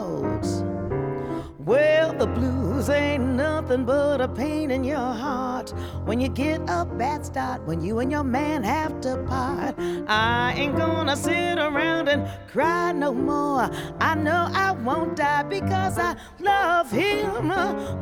Well, 1.65 2.13
the 2.13 2.28
blues 2.28 2.89
ain't 2.89 3.23
nothing 3.23 3.86
but 3.86 4.21
a 4.21 4.28
pain 4.28 4.69
in 4.69 4.84
your 4.84 4.97
heart. 4.97 5.71
When 6.04 6.19
you 6.19 6.30
get 6.30 6.62
a 6.67 6.86
bad 6.86 7.25
start, 7.25 7.65
when 7.65 7.84
you 7.84 7.97
and 7.97 8.12
your 8.12 8.23
man 8.23 8.62
have 8.62 9.01
to 9.01 9.17
part. 9.28 9.73
I 10.08 10.54
ain't 10.56 10.78
gonna 10.78 11.15
sit 11.15 11.58
around 11.58 12.08
and 12.08 12.30
cry 12.51 12.91
no 12.91 13.15
more. 13.15 13.67
I 13.99 14.13
know 14.13 14.47
I 14.54 14.73
won't 14.73 15.15
die 15.15 15.41
because 15.41 15.97
I 15.97 16.15
love 16.39 16.91
him. 16.91 17.49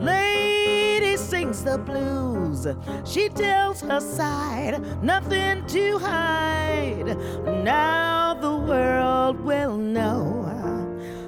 Lady 0.01 1.15
sings 1.15 1.63
the 1.63 1.77
blues. 1.77 2.67
She 3.05 3.29
tells 3.29 3.79
her 3.79 4.01
side, 4.01 5.01
nothing 5.01 5.65
to 5.67 5.99
hide. 5.99 7.15
Now 7.63 8.33
the 8.33 8.57
world 8.57 9.39
will 9.39 9.77
know. 9.77 10.42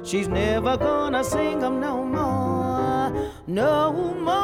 She's 0.05 0.27
never 0.27 0.77
gonna 0.77 1.23
sing 1.23 1.63
'em 1.63 1.79
no 1.79 2.03
more, 2.03 3.11
no 3.47 3.91
more. 4.13 4.34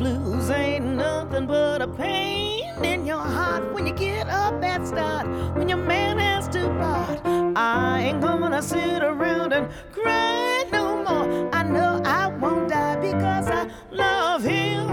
Blues 0.00 0.48
ain't 0.48 0.86
nothing 0.86 1.46
but 1.46 1.82
a 1.82 1.86
pain 1.86 2.64
in 2.82 3.04
your 3.04 3.24
heart 3.36 3.62
when 3.74 3.86
you 3.86 3.92
get 3.92 4.26
a 4.28 4.50
bad 4.58 4.86
start, 4.86 5.26
when 5.56 5.68
your 5.68 5.82
man 5.92 6.18
has 6.18 6.48
to 6.48 6.62
part. 6.80 7.20
I 7.54 8.04
ain't 8.06 8.22
gonna 8.22 8.62
sit 8.62 9.02
around 9.02 9.52
and 9.52 9.68
cry 9.92 10.64
no 10.72 10.84
more. 11.06 11.26
I 11.52 11.62
know 11.64 12.00
I 12.02 12.28
won't 12.28 12.70
die 12.70 12.96
because 12.96 13.46
I 13.48 13.68
love 13.90 14.42
him. 14.42 14.86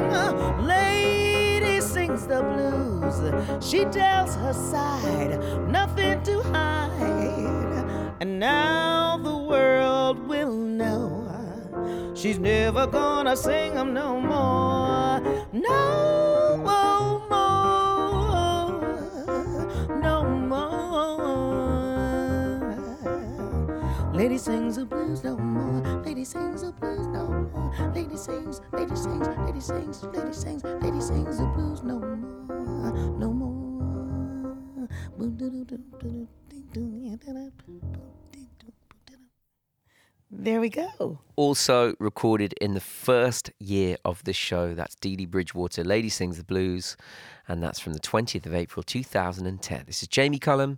Lady 0.67 1.79
sings 1.79 2.27
the 2.27 2.41
blues, 2.51 3.17
she 3.63 3.85
tells 3.85 4.35
her 4.35 4.51
side, 4.51 5.39
nothing 5.69 6.21
to 6.23 6.35
hide. 6.51 7.85
And 8.19 8.39
now 8.41 9.17
the 9.23 9.37
world 9.51 10.27
will 10.27 10.51
know. 10.51 11.13
She's 12.13 12.39
never 12.39 12.87
gonna 12.87 13.35
sing 13.37 13.71
'em 13.77 13.93
no 13.93 14.06
Lady 24.37 24.45
sings 24.45 24.75
the 24.75 24.85
blues 24.85 25.23
no 25.23 25.35
more. 25.35 26.03
Lady 26.03 26.23
sings 26.23 26.61
the 26.61 26.71
blues 26.71 27.07
no 27.07 27.27
more. 27.27 27.91
Lady 27.95 28.15
sings, 28.15 28.61
lady 28.71 28.95
sings, 28.95 29.27
lady 29.27 29.59
sings, 29.59 30.03
lady 30.03 30.31
sings, 30.31 30.63
lady 30.63 31.01
sings 31.01 31.39
the 31.39 31.45
blues 31.55 31.81
no 31.81 31.97
more. 31.97 33.17
No 33.17 33.33
more. 33.33 34.87
There 40.29 40.61
we 40.61 40.69
go. 40.69 41.17
Also 41.35 41.95
recorded 41.99 42.53
in 42.61 42.75
the 42.75 42.79
first 42.79 43.49
year 43.57 43.97
of 44.05 44.23
the 44.23 44.33
show. 44.33 44.75
That's 44.75 44.93
Dee 44.93 45.15
Dee 45.15 45.25
Bridgewater, 45.25 45.83
Lady 45.83 46.09
Sings 46.09 46.37
the 46.37 46.43
Blues, 46.43 46.95
and 47.47 47.63
that's 47.63 47.79
from 47.79 47.93
the 47.93 47.99
20th 47.99 48.45
of 48.45 48.53
April 48.53 48.83
2010. 48.83 49.85
This 49.87 50.03
is 50.03 50.07
Jamie 50.07 50.37
Cullum, 50.37 50.77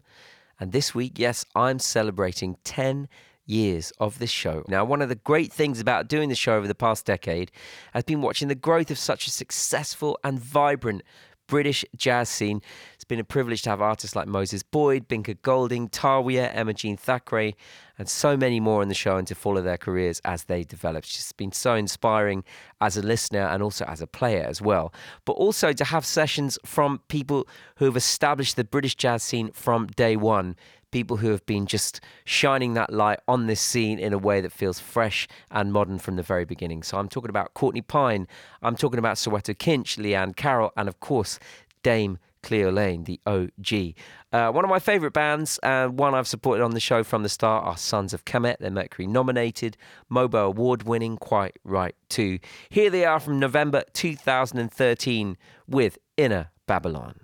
and 0.62 0.72
this 0.72 0.96
week, 0.96 1.20
yes, 1.20 1.44
I'm 1.56 1.80
celebrating 1.80 2.56
10 2.64 3.10
years 3.50 3.92
of 4.00 4.20
this 4.20 4.30
show. 4.30 4.64
Now, 4.68 4.86
one 4.86 5.02
of 5.02 5.10
the 5.10 5.16
great 5.16 5.52
things 5.52 5.80
about 5.80 6.08
doing 6.08 6.30
the 6.30 6.36
show 6.36 6.56
over 6.56 6.68
the 6.68 6.76
past 6.76 7.06
decade 7.06 7.52
has 7.94 8.04
been 8.04 8.22
watching 8.22 8.48
the 8.48 8.56
growth 8.56 8.92
of 8.92 8.98
such 8.98 9.28
a 9.28 9.32
successful 9.32 10.20
and 10.24 10.40
vibrant 10.40 11.04
British 11.50 11.84
jazz 11.98 12.30
scene. 12.30 12.62
It's 12.94 13.04
been 13.04 13.20
a 13.20 13.24
privilege 13.24 13.64
to 13.64 13.72
have 13.72 13.82
artists 13.82 14.16
like 14.16 14.28
Moses 14.28 14.62
Boyd, 14.62 15.08
Binker 15.10 15.42
Golding, 15.42 15.90
Tawia, 15.90 16.52
Emma 16.54 16.74
Jean 16.74 16.96
Thackray, 16.96 17.56
and 17.98 18.08
so 18.08 18.38
many 18.38 18.60
more 18.60 18.82
on 18.82 18.88
the 18.88 18.94
show 18.94 19.18
and 19.18 19.28
to 19.28 19.36
follow 19.36 19.62
their 19.62 19.78
careers 19.78 20.22
as 20.24 20.44
they 20.44 20.64
develop. 20.64 21.04
It's 21.04 21.18
just 21.18 21.36
been 21.38 21.52
so 21.52 21.74
inspiring 21.74 22.44
as 22.80 22.98
a 22.98 23.02
listener 23.02 23.42
and 23.42 23.64
also 23.64 23.84
as 23.86 24.00
a 24.00 24.08
player 24.08 24.46
as 24.48 24.62
well. 24.62 24.94
But 25.26 25.34
also 25.34 25.74
to 25.74 25.84
have 25.84 26.06
sessions 26.06 26.60
from 26.64 27.02
people 27.08 27.48
who 27.78 27.86
have 27.86 27.98
established 27.98 28.56
the 28.56 28.64
British 28.64 28.96
jazz 28.96 29.24
scene 29.24 29.52
from 29.52 29.88
day 29.88 30.16
one 30.16 30.56
people 30.92 31.18
who 31.18 31.30
have 31.30 31.46
been 31.46 31.66
just 31.66 32.02
shining 32.26 32.74
that 32.74 32.92
light 32.92 33.20
on 33.28 33.48
this 33.48 33.62
scene 33.62 34.00
in 34.00 34.14
a 34.14 34.18
way 34.18 34.42
that 34.42 34.52
feels 34.52 34.80
fresh 34.80 35.28
and 35.52 35.74
modern 35.74 36.00
from 36.00 36.16
the 36.16 36.24
very 36.24 36.46
beginning. 36.46 36.84
So 36.84 36.98
I'm 36.98 37.10
talking 37.10 37.30
about 37.30 37.54
Courtney 37.54 37.82
Pine, 37.82 38.28
I'm 38.62 38.76
talking 38.76 39.00
about 39.00 39.18
Soweto 39.18 39.56
Kinch, 39.56 39.98
Liane 39.98 40.34
Carroll, 40.34 40.72
and 40.76 40.88
of 40.88 41.00
course, 41.00 41.40
Dame 41.84 42.20
Cleo 42.42 42.72
Laine, 42.72 43.04
the 43.04 43.20
OG. 43.26 43.96
Uh, 44.32 44.52
one 44.52 44.64
of 44.64 44.70
my 44.70 44.80
favourite 44.80 45.14
bands, 45.14 45.60
and 45.64 45.98
one 45.98 46.14
I've 46.14 46.28
supported 46.28 46.64
on 46.64 46.72
the 46.72 46.80
show 46.80 47.04
from 47.04 47.24
the 47.24 47.30
start, 47.30 47.66
are 47.66 47.78
Sons 47.78 48.14
of 48.14 48.26
Kemet. 48.26 48.58
They're 48.60 48.72
Mercury 48.72 49.08
nominated, 49.08 49.78
Mobo 50.12 50.46
Award 50.46 50.84
winning, 50.84 51.18
quite 51.18 51.58
right 51.64 51.96
too. 52.08 52.40
Here 52.70 52.90
they 52.90 53.06
are 53.06 53.20
from 53.20 53.40
November 53.40 53.84
2013 53.94 55.38
with 55.68 55.98
Inner 56.18 56.52
Babylon. 56.68 57.20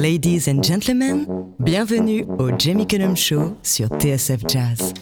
Ladies 0.00 0.48
and 0.48 0.62
gentlemen, 0.62 1.26
bienvenue 1.58 2.24
au 2.38 2.50
Jamie 2.58 2.86
Cullum 2.86 3.14
Show 3.14 3.58
sur 3.62 3.88
TSF 3.98 4.48
Jazz. 4.48 4.94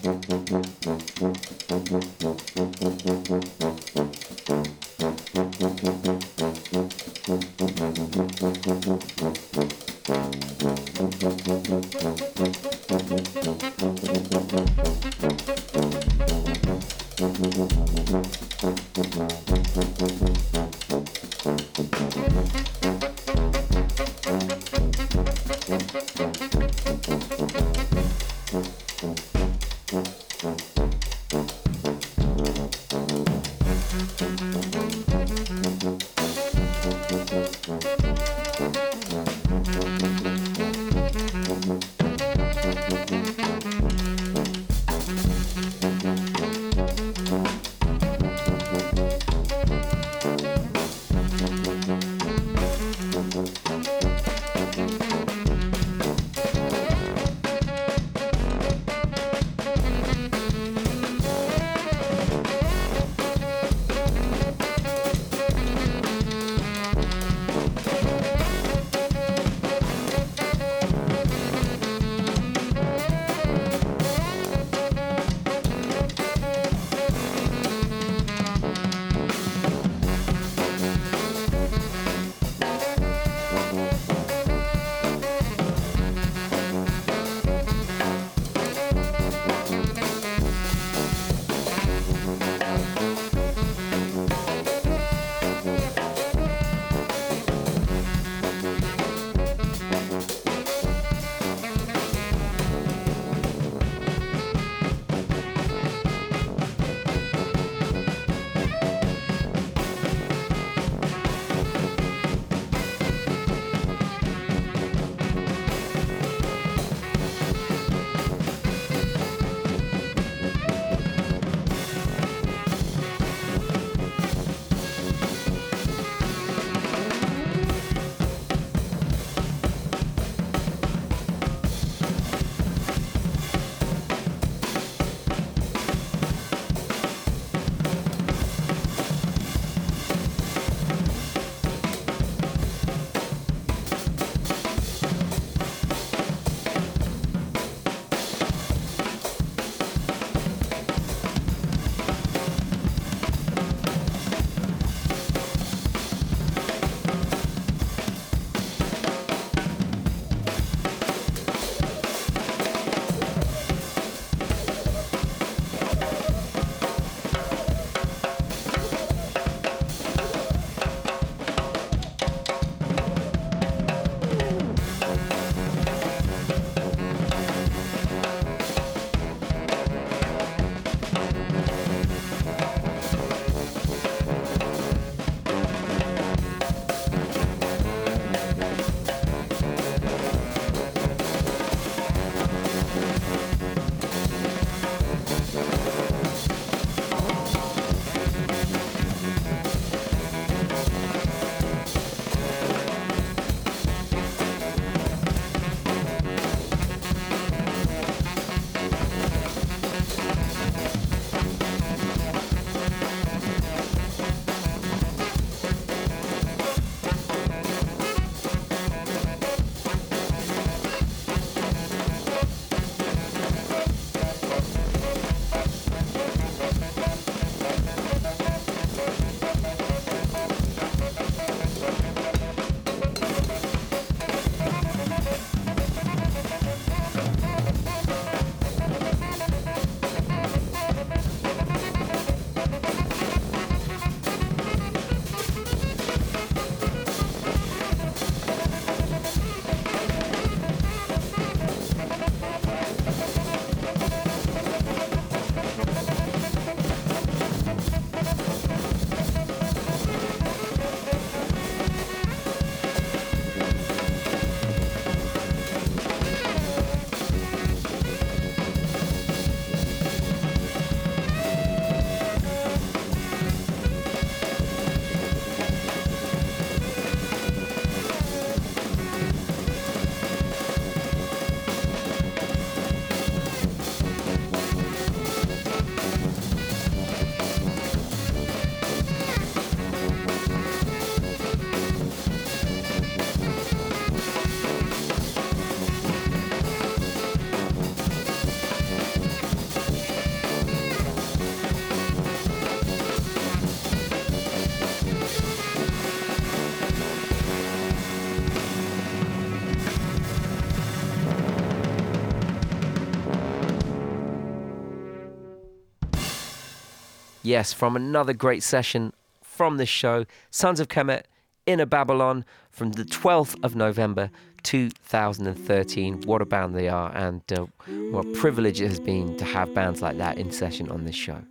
Yes, 317.49 317.73
from 317.73 317.95
another 317.95 318.33
great 318.33 318.61
session 318.61 319.11
from 319.41 319.77
this 319.77 319.89
show, 319.89 320.27
Sons 320.51 320.79
of 320.79 320.87
Kemet, 320.87 321.23
Inner 321.65 321.87
Babylon, 321.87 322.45
from 322.69 322.91
the 322.91 323.03
12th 323.03 323.55
of 323.63 323.75
November 323.75 324.29
2013. 324.61 326.21
What 326.27 326.43
a 326.43 326.45
band 326.45 326.75
they 326.75 326.89
are, 326.89 327.11
and 327.17 327.41
uh, 327.51 327.65
what 328.11 328.27
a 328.27 328.31
privilege 328.33 328.81
it 328.81 328.89
has 328.89 328.99
been 328.99 329.35
to 329.37 329.45
have 329.45 329.73
bands 329.73 329.99
like 329.99 330.19
that 330.19 330.37
in 330.37 330.51
session 330.51 330.91
on 330.91 331.05
this 331.05 331.15
show. 331.15 331.41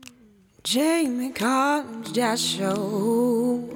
Jamie 0.63 1.33
Cullum's 1.33 2.13
Jazz 2.13 2.47
Show. 2.47 3.69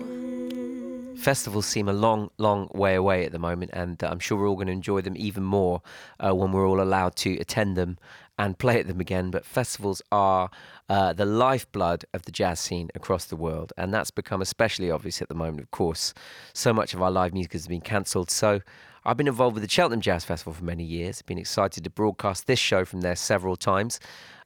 Festivals 1.16 1.66
seem 1.66 1.88
a 1.88 1.92
long, 1.92 2.30
long 2.38 2.68
way 2.72 2.94
away 2.94 3.24
at 3.24 3.32
the 3.32 3.40
moment, 3.40 3.72
and 3.72 4.02
uh, 4.04 4.06
I'm 4.08 4.20
sure 4.20 4.38
we're 4.38 4.48
all 4.48 4.54
going 4.54 4.68
to 4.68 4.72
enjoy 4.72 5.00
them 5.00 5.16
even 5.16 5.42
more 5.42 5.82
uh, 6.20 6.32
when 6.32 6.52
we're 6.52 6.68
all 6.68 6.80
allowed 6.80 7.16
to 7.16 7.36
attend 7.38 7.76
them 7.76 7.98
and 8.38 8.58
play 8.58 8.80
at 8.80 8.86
them 8.86 9.00
again. 9.00 9.30
But 9.30 9.44
festivals 9.44 10.02
are 10.10 10.50
uh, 10.92 11.10
the 11.10 11.24
lifeblood 11.24 12.04
of 12.12 12.20
the 12.24 12.30
jazz 12.30 12.60
scene 12.60 12.90
across 12.94 13.24
the 13.24 13.34
world, 13.34 13.72
and 13.78 13.94
that's 13.94 14.10
become 14.10 14.42
especially 14.42 14.90
obvious 14.90 15.22
at 15.22 15.28
the 15.30 15.34
moment, 15.34 15.60
of 15.60 15.70
course. 15.70 16.12
So 16.52 16.74
much 16.74 16.92
of 16.92 17.00
our 17.00 17.10
live 17.10 17.32
music 17.32 17.54
has 17.54 17.66
been 17.66 17.80
cancelled. 17.80 18.30
So 18.30 18.60
I've 19.02 19.16
been 19.16 19.26
involved 19.26 19.54
with 19.54 19.62
the 19.62 19.70
Cheltenham 19.70 20.02
Jazz 20.02 20.22
Festival 20.26 20.52
for 20.52 20.64
many 20.64 20.84
years, 20.84 21.22
been 21.22 21.38
excited 21.38 21.82
to 21.84 21.88
broadcast 21.88 22.46
this 22.46 22.58
show 22.58 22.84
from 22.84 23.00
there 23.00 23.16
several 23.16 23.56
times. 23.56 24.00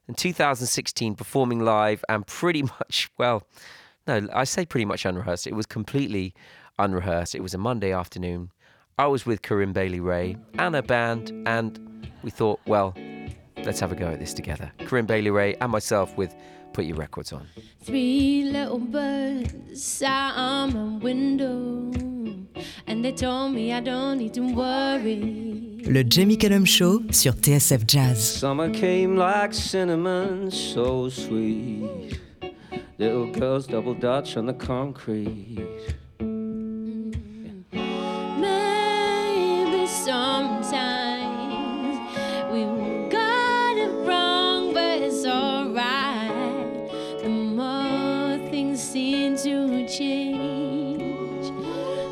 In 0.07 0.15
2016, 0.15 1.15
performing 1.15 1.59
live 1.59 2.05
and 2.07 2.25
pretty 2.25 2.61
much, 2.79 3.11
well, 3.17 3.43
no, 4.07 4.29
I 4.33 4.45
say 4.45 4.65
pretty 4.65 4.85
much 4.85 5.03
unrehearsed. 5.05 5.47
It 5.47 5.53
was 5.53 5.65
completely 5.65 6.33
unrehearsed. 6.79 7.35
It 7.35 7.43
was 7.43 7.55
a 7.55 7.57
Monday 7.57 7.91
afternoon. 7.91 8.51
I 8.97 9.07
was 9.07 9.25
with 9.25 9.41
Corinne 9.41 9.73
Bailey 9.73 9.99
Rae 9.99 10.37
and 10.57 10.77
a 10.77 10.81
band, 10.81 11.43
and 11.45 12.09
we 12.23 12.29
thought, 12.29 12.61
well, 12.65 12.95
let's 13.67 13.79
have 13.81 13.91
a 13.91 13.95
go 13.95 14.07
at 14.07 14.17
this 14.19 14.33
together. 14.33 14.71
Corinne 14.85 15.05
Bailey 15.05 15.29
Rae 15.29 15.53
and 15.59 15.69
myself 15.71 16.15
with 16.17 16.33
Put 16.71 16.85
Your 16.85 16.95
Records 16.95 17.33
On. 17.33 17.45
Three 17.83 18.45
little 18.45 18.79
birds 18.79 19.83
sat 19.83 20.35
on 20.35 20.73
my 20.73 20.97
window, 21.03 21.91
and 22.87 23.03
they 23.03 23.11
told 23.11 23.51
me 23.53 23.73
I 23.73 23.81
don't 23.81 24.19
need 24.19 24.33
to 24.35 24.53
worry. 24.53 25.81
Le 25.85 26.03
Jamie 26.05 26.37
Cullum 26.37 26.65
Show 26.65 27.01
sur 27.11 27.33
TSF 27.33 27.85
Jazz. 27.85 28.39
Summer 28.39 28.69
came 28.69 29.17
like 29.17 29.53
cinnamon, 29.53 30.49
so 30.49 31.09
sweet. 31.09 32.21
Little 32.97 33.29
girls 33.31 33.67
double 33.67 33.93
dutch 33.93 34.37
on 34.37 34.45
the 34.45 34.53
concrete. 34.53 35.59
Maybe 38.39 39.87
sometimes 39.87 40.67
we 42.51 42.86
change, 49.87 51.47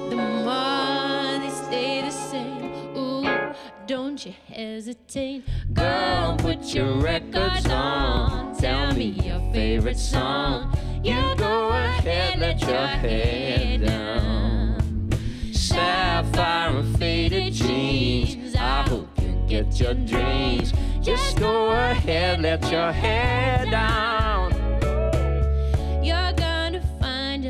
the 0.09 0.15
more 0.15 1.39
they 1.39 1.49
stay 1.49 2.01
the 2.01 2.09
same. 2.09 2.97
Ooh, 2.97 3.53
don't 3.86 4.26
you 4.26 4.34
hesitate, 4.47 5.43
girl. 5.73 6.38
Put 6.38 6.73
your 6.73 6.95
records 6.95 7.67
on. 7.67 8.55
Tell 8.55 8.93
me 8.93 9.07
your 9.23 9.39
favorite 9.51 9.99
song. 9.99 10.73
You 11.03 11.36
go 11.36 11.69
ahead, 11.69 12.39
let 12.39 12.61
your 12.61 12.88
head 12.88 13.86
down. 13.86 15.09
Sapphire 15.51 16.78
and 16.78 16.97
faded 16.97 17.53
jeans. 17.53 18.55
I 18.55 18.84
hope 18.88 19.09
you 19.21 19.43
get 19.47 19.80
your 19.80 19.93
dreams. 19.93 20.71
Just 21.01 21.38
go 21.38 21.71
ahead, 21.71 22.41
let 22.41 22.71
your 22.71 22.91
head 22.91 23.69
down. 23.69 24.24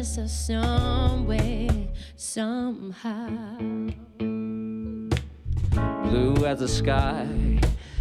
Find 0.05 0.17
yourself 0.17 0.29
somewhere, 0.29 1.87
somehow. 2.15 3.57
Blue 6.03 6.45
as 6.45 6.59
the 6.59 6.67
sky, 6.67 7.27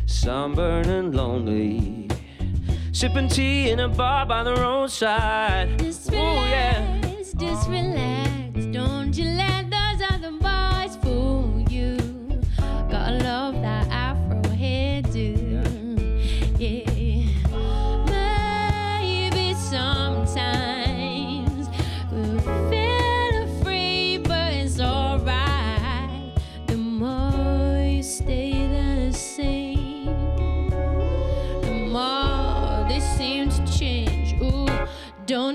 sunburned 0.07 0.87
and 0.87 1.15
lonely. 1.15 2.09
Sipping 2.93 3.29
tea 3.29 3.71
in 3.71 3.81
a 3.81 3.89
bar 3.89 4.27
by 4.27 4.45
the 4.45 4.55
roadside. 4.55 5.79
Just 5.79 6.13
Ooh, 6.13 6.17
yeah. 6.17 7.01
relax. 7.69 8.24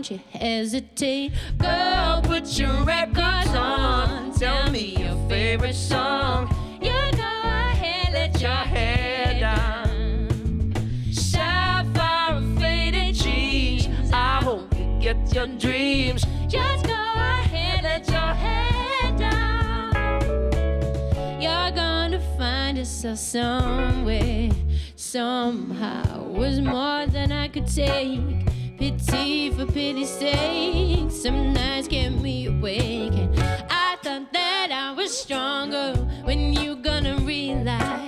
Don't 0.09 0.19
you 0.33 0.39
hesitate, 0.39 1.31
girl. 1.57 2.21
Put 2.23 2.57
your 2.57 2.83
records 2.83 3.53
on. 3.55 4.33
Tell 4.33 4.71
me 4.71 4.95
your 4.97 5.15
favorite 5.29 5.75
song. 5.75 6.47
You 6.81 6.93
go 7.11 7.41
ahead, 7.43 8.13
let 8.13 8.41
your 8.41 8.51
head 8.51 9.39
down. 9.39 10.73
Sapphire 11.11 12.41
faded 12.59 13.15
jeans. 13.15 14.11
I 14.11 14.41
hope 14.43 14.73
you 14.75 14.99
get 15.01 15.33
your 15.33 15.47
dreams. 15.47 16.25
Just 16.47 16.85
go 16.85 16.93
ahead, 16.93 17.83
let 17.83 18.07
your 18.07 18.33
head 18.33 19.17
down. 19.17 20.21
You're 21.41 21.71
gonna 21.71 22.19
find 22.37 22.77
yourself 22.77 23.19
somewhere, 23.19 24.49
somehow. 24.95 26.23
Was 26.29 26.59
more 26.61 27.05
than 27.05 27.31
I 27.31 27.47
could 27.47 27.67
take. 27.67 28.48
Pity 29.09 29.49
for 29.51 29.65
pity's 29.65 30.09
sake. 30.09 31.11
Some 31.11 31.53
nights 31.53 31.87
kept 31.87 32.15
me 32.15 32.45
awake, 32.47 33.13
and 33.13 33.39
I 33.69 33.97
thought 34.03 34.31
that 34.33 34.71
I 34.71 34.91
was 34.93 35.17
stronger. 35.17 35.93
When 36.23 36.53
you 36.53 36.75
gonna 36.75 37.17
realize 37.17 37.98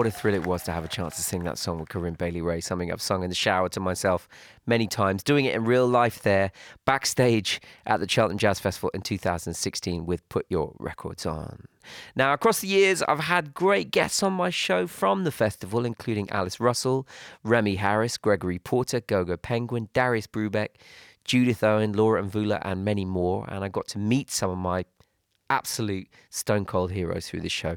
what 0.00 0.06
a 0.06 0.10
thrill 0.10 0.34
it 0.34 0.46
was 0.46 0.62
to 0.62 0.72
have 0.72 0.82
a 0.82 0.88
chance 0.88 1.16
to 1.16 1.22
sing 1.22 1.44
that 1.44 1.58
song 1.58 1.78
with 1.78 1.90
Corinne 1.90 2.14
Bailey 2.14 2.40
Rae, 2.40 2.62
something 2.62 2.90
I've 2.90 3.02
sung 3.02 3.22
in 3.22 3.28
the 3.28 3.34
shower 3.34 3.68
to 3.68 3.80
myself 3.80 4.30
many 4.64 4.86
times, 4.86 5.22
doing 5.22 5.44
it 5.44 5.54
in 5.54 5.66
real 5.66 5.86
life 5.86 6.22
there, 6.22 6.52
backstage 6.86 7.60
at 7.84 8.00
the 8.00 8.08
Cheltenham 8.08 8.38
Jazz 8.38 8.58
Festival 8.58 8.90
in 8.94 9.02
2016 9.02 10.06
with 10.06 10.26
Put 10.30 10.46
Your 10.48 10.74
Records 10.78 11.26
On. 11.26 11.64
Now, 12.16 12.32
across 12.32 12.60
the 12.60 12.68
years, 12.68 13.02
I've 13.02 13.20
had 13.20 13.52
great 13.52 13.90
guests 13.90 14.22
on 14.22 14.32
my 14.32 14.48
show 14.48 14.86
from 14.86 15.24
the 15.24 15.30
festival, 15.30 15.84
including 15.84 16.30
Alice 16.30 16.60
Russell, 16.60 17.06
Remi 17.44 17.74
Harris, 17.74 18.16
Gregory 18.16 18.58
Porter, 18.58 19.00
Gogo 19.00 19.36
Penguin, 19.36 19.90
Darius 19.92 20.26
Brubeck, 20.26 20.76
Judith 21.26 21.62
Owen, 21.62 21.92
Laura 21.92 22.22
Mvula, 22.22 22.62
and 22.62 22.86
many 22.86 23.04
more. 23.04 23.44
And 23.50 23.62
I 23.62 23.68
got 23.68 23.86
to 23.88 23.98
meet 23.98 24.30
some 24.30 24.48
of 24.48 24.56
my 24.56 24.86
absolute 25.50 26.08
stone 26.30 26.64
cold 26.64 26.90
heroes 26.90 27.28
through 27.28 27.40
this 27.40 27.52
show. 27.52 27.76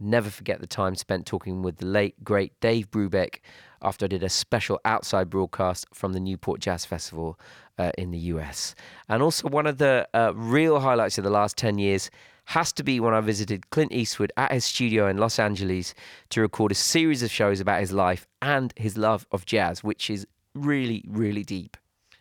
I 0.00 0.04
never 0.04 0.30
forget 0.30 0.60
the 0.60 0.66
time 0.66 0.94
spent 0.94 1.26
talking 1.26 1.62
with 1.62 1.78
the 1.78 1.86
late, 1.86 2.22
great 2.22 2.58
Dave 2.60 2.90
Brubeck 2.90 3.40
after 3.82 4.04
I 4.04 4.08
did 4.08 4.22
a 4.22 4.28
special 4.28 4.80
outside 4.84 5.28
broadcast 5.28 5.86
from 5.92 6.12
the 6.12 6.20
Newport 6.20 6.60
Jazz 6.60 6.84
Festival 6.84 7.38
uh, 7.78 7.90
in 7.98 8.10
the 8.10 8.18
US. 8.18 8.74
And 9.08 9.22
also, 9.22 9.48
one 9.48 9.66
of 9.66 9.78
the 9.78 10.08
uh, 10.14 10.32
real 10.34 10.80
highlights 10.80 11.18
of 11.18 11.24
the 11.24 11.30
last 11.30 11.56
10 11.56 11.78
years 11.78 12.10
has 12.46 12.72
to 12.72 12.82
be 12.82 12.98
when 12.98 13.12
I 13.12 13.20
visited 13.20 13.70
Clint 13.70 13.92
Eastwood 13.92 14.32
at 14.36 14.52
his 14.52 14.64
studio 14.64 15.06
in 15.08 15.18
Los 15.18 15.38
Angeles 15.38 15.94
to 16.30 16.40
record 16.40 16.72
a 16.72 16.76
series 16.76 17.22
of 17.22 17.30
shows 17.30 17.60
about 17.60 17.80
his 17.80 17.92
life 17.92 18.26
and 18.40 18.72
his 18.76 18.96
love 18.96 19.26
of 19.32 19.44
jazz, 19.44 19.84
which 19.84 20.08
is 20.08 20.26
really, 20.54 21.04
really 21.06 21.44
deep. 21.44 21.76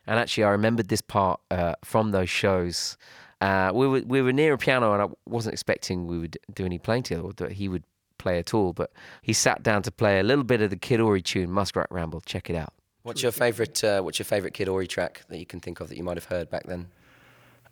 And 0.06 0.20
actually, 0.20 0.46
I 0.46 0.50
remembered 0.50 0.90
this 0.90 1.02
part 1.02 1.40
uh, 1.52 1.76
from 1.84 2.12
those 2.12 2.30
shows. 2.30 2.98
Uh, 3.42 3.72
we 3.74 3.88
were 3.88 4.02
we 4.06 4.22
were 4.22 4.34
near 4.34 4.54
a 4.54 4.58
piano, 4.58 4.94
and 4.94 5.02
I 5.02 5.08
wasn't 5.28 5.54
expecting 5.54 6.08
we 6.08 6.18
would 6.18 6.38
do 6.54 6.66
any 6.66 6.80
playing 6.80 7.04
together, 7.04 7.24
or 7.28 7.34
that 7.34 7.52
he 7.54 7.68
would 7.70 7.84
play 8.18 8.40
at 8.40 8.54
all. 8.54 8.74
But 8.74 8.92
he 9.22 9.34
sat 9.34 9.62
down 9.64 9.84
to 9.84 9.92
play 9.92 10.20
a 10.20 10.24
little 10.24 10.44
bit 10.44 10.62
of 10.62 10.70
the 10.72 10.76
Kid 10.78 11.00
Ory 11.00 11.22
tune, 11.22 11.52
Muskrat 11.52 11.88
Ramble. 11.92 12.22
Check 12.22 12.50
it 12.50 12.56
out. 12.56 12.74
What's 13.04 13.22
your 13.24 13.32
favorite? 13.32 13.84
Uh, 13.84 14.02
what's 14.02 14.18
your 14.20 14.26
favorite 14.26 14.54
Kid 14.54 14.68
Ory 14.68 14.88
track 14.88 15.24
that 15.30 15.38
you 15.38 15.46
can 15.46 15.60
think 15.60 15.80
of 15.80 15.90
that 15.90 15.98
you 15.98 16.04
might 16.04 16.18
have 16.18 16.26
heard 16.26 16.50
back 16.50 16.66
then? 16.66 16.88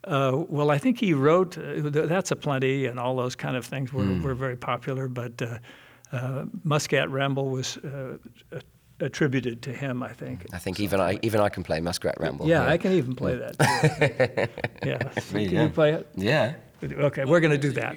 Uh, 0.04 0.44
well, 0.48 0.70
I 0.70 0.78
think 0.78 1.00
he 1.00 1.12
wrote 1.14 1.58
uh, 1.58 1.90
"That's 1.90 2.30
a 2.30 2.36
Plenty" 2.36 2.86
and 2.86 3.00
all 3.00 3.16
those 3.16 3.34
kind 3.34 3.56
of 3.56 3.66
things 3.66 3.92
were, 3.92 4.04
were 4.22 4.34
very 4.34 4.56
popular. 4.56 5.08
But 5.08 5.42
uh, 5.42 5.58
uh, 6.12 6.44
Muskrat 6.62 7.10
Ramble 7.10 7.50
was 7.50 7.76
uh, 7.78 8.18
a- 8.52 8.60
attributed 9.00 9.62
to 9.62 9.72
him, 9.72 10.02
I 10.02 10.12
think. 10.12 10.46
I 10.52 10.58
think 10.58 10.80
even 10.80 11.00
I 11.00 11.18
even 11.22 11.40
I 11.40 11.48
can 11.48 11.62
play 11.62 11.80
Muskrat 11.80 12.16
Ramble. 12.18 12.46
Yeah, 12.48 12.66
I 12.66 12.78
can 12.78 12.92
even 12.92 13.14
play 13.14 13.36
that. 13.36 13.58
too. 13.58 14.62
yeah, 14.88 14.98
can 14.98 15.40
Yeah. 15.40 15.62
you 15.64 15.68
play 15.68 15.92
it? 15.92 16.08
Yeah. 16.14 16.54
Okay, 16.82 17.24
we're 17.24 17.40
going 17.40 17.52
to 17.52 17.58
do 17.58 17.72
that. 17.72 17.96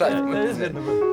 Yeah, 0.00 0.18
it 0.18 0.44
is 0.44 0.58
just 0.58 0.60
like. 0.60 0.60
That 0.60 0.60
is 0.60 0.60
in 0.60 0.74
the 0.74 0.80
mood. 0.80 1.10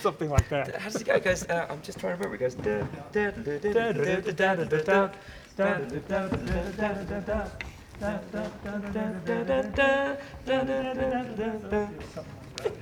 Something 0.00 0.30
like 0.30 0.48
that. 0.50 0.76
How 0.76 0.90
does 0.90 1.00
it 1.00 1.06
go? 1.06 1.14
It 1.14 1.24
goes. 1.24 1.48
Uh, 1.48 1.66
I'm 1.70 1.80
just 1.82 1.98
trying 1.98 2.18
to 2.18 2.28
remember. 2.28 2.36
It 2.36 2.40
goes. 2.40 2.54
da, 2.54 2.82
da, 3.12 3.30
da, 3.30 3.72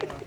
da, 0.04 0.23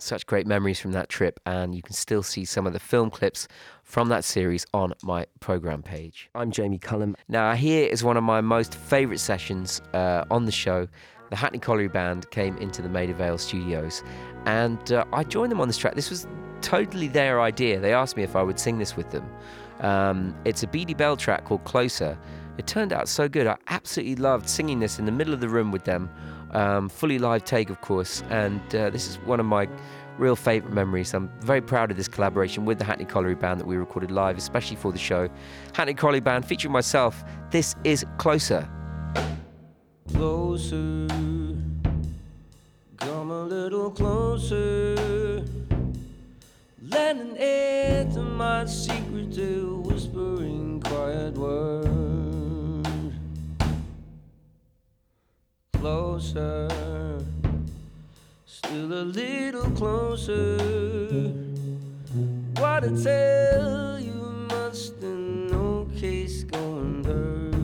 Such 0.00 0.26
great 0.26 0.46
memories 0.46 0.78
from 0.78 0.92
that 0.92 1.08
trip, 1.08 1.40
and 1.44 1.74
you 1.74 1.82
can 1.82 1.92
still 1.92 2.22
see 2.22 2.44
some 2.44 2.68
of 2.68 2.72
the 2.72 2.78
film 2.78 3.10
clips 3.10 3.48
from 3.82 4.08
that 4.10 4.24
series 4.24 4.64
on 4.72 4.94
my 5.02 5.26
program 5.40 5.82
page. 5.82 6.30
I'm 6.36 6.52
Jamie 6.52 6.78
Cullum. 6.78 7.16
Now, 7.26 7.54
here 7.54 7.88
is 7.88 8.04
one 8.04 8.16
of 8.16 8.22
my 8.22 8.40
most 8.40 8.76
favourite 8.76 9.18
sessions 9.18 9.82
uh, 9.94 10.24
on 10.30 10.44
the 10.44 10.52
show. 10.52 10.86
The 11.30 11.36
Hackney 11.36 11.58
Colliery 11.58 11.88
Band 11.88 12.30
came 12.30 12.56
into 12.58 12.80
the 12.80 12.88
Maida 12.88 13.12
Vale 13.12 13.38
studios, 13.38 14.04
and 14.46 14.92
uh, 14.92 15.04
I 15.12 15.24
joined 15.24 15.50
them 15.50 15.60
on 15.60 15.66
this 15.66 15.76
track. 15.76 15.96
This 15.96 16.10
was 16.10 16.28
totally 16.62 17.08
their 17.08 17.40
idea. 17.40 17.80
They 17.80 17.92
asked 17.92 18.16
me 18.16 18.22
if 18.22 18.36
I 18.36 18.42
would 18.42 18.58
sing 18.58 18.78
this 18.78 18.96
with 18.96 19.10
them. 19.10 19.28
Um, 19.80 20.34
it's 20.44 20.62
a 20.62 20.68
Beady 20.68 20.94
Belle 20.94 21.16
track 21.16 21.44
called 21.44 21.64
Closer. 21.64 22.16
It 22.56 22.66
turned 22.66 22.92
out 22.92 23.08
so 23.08 23.28
good. 23.28 23.46
I 23.46 23.56
absolutely 23.68 24.16
loved 24.16 24.48
singing 24.48 24.80
this 24.80 24.98
in 24.98 25.04
the 25.04 25.12
middle 25.12 25.34
of 25.34 25.40
the 25.40 25.48
room 25.48 25.70
with 25.70 25.84
them. 25.84 26.10
Um, 26.52 26.88
fully 26.88 27.18
live 27.18 27.44
take, 27.44 27.70
of 27.70 27.80
course. 27.80 28.22
And 28.30 28.60
uh, 28.74 28.90
this 28.90 29.06
is 29.08 29.16
one 29.18 29.40
of 29.40 29.46
my 29.46 29.68
real 30.18 30.36
favourite 30.36 30.74
memories. 30.74 31.14
I'm 31.14 31.30
very 31.40 31.60
proud 31.60 31.90
of 31.90 31.96
this 31.96 32.08
collaboration 32.08 32.64
with 32.64 32.78
the 32.78 32.84
Hackney 32.84 33.04
Colliery 33.04 33.34
Band 33.34 33.60
that 33.60 33.66
we 33.66 33.76
recorded 33.76 34.10
live, 34.10 34.36
especially 34.36 34.76
for 34.76 34.92
the 34.92 34.98
show. 34.98 35.28
Hackney 35.74 35.94
Colliery 35.94 36.20
Band 36.20 36.44
featuring 36.44 36.72
myself. 36.72 37.24
This 37.50 37.76
is 37.84 38.04
Closer. 38.18 38.68
Closer, 40.12 41.06
come 42.96 43.30
a 43.30 43.44
little 43.44 43.90
closer. 43.90 45.44
Lend 46.82 47.20
an 47.20 47.36
ear 47.36 48.08
to 48.14 48.20
my 48.20 48.64
secret 48.64 49.34
to 49.34 49.82
whispering 49.84 50.80
quiet 50.80 51.34
word. 51.34 52.07
Closer, 55.88 56.68
still 58.44 58.92
a 58.92 59.04
little 59.04 59.70
closer. 59.70 60.58
What 62.58 62.80
to 62.80 63.02
tell 63.02 63.98
you 63.98 64.46
must 64.50 65.02
in 65.02 65.46
no 65.46 65.88
case 65.96 66.44
go 66.44 66.80
unheard. 66.80 67.54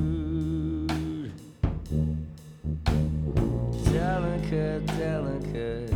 Delicate, 3.93 4.87
delicate, 4.87 5.93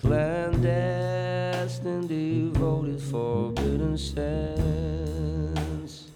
clandestine, 0.00 2.06
devoted, 2.06 3.02
forbidden 3.02 3.98
sense. 3.98 6.08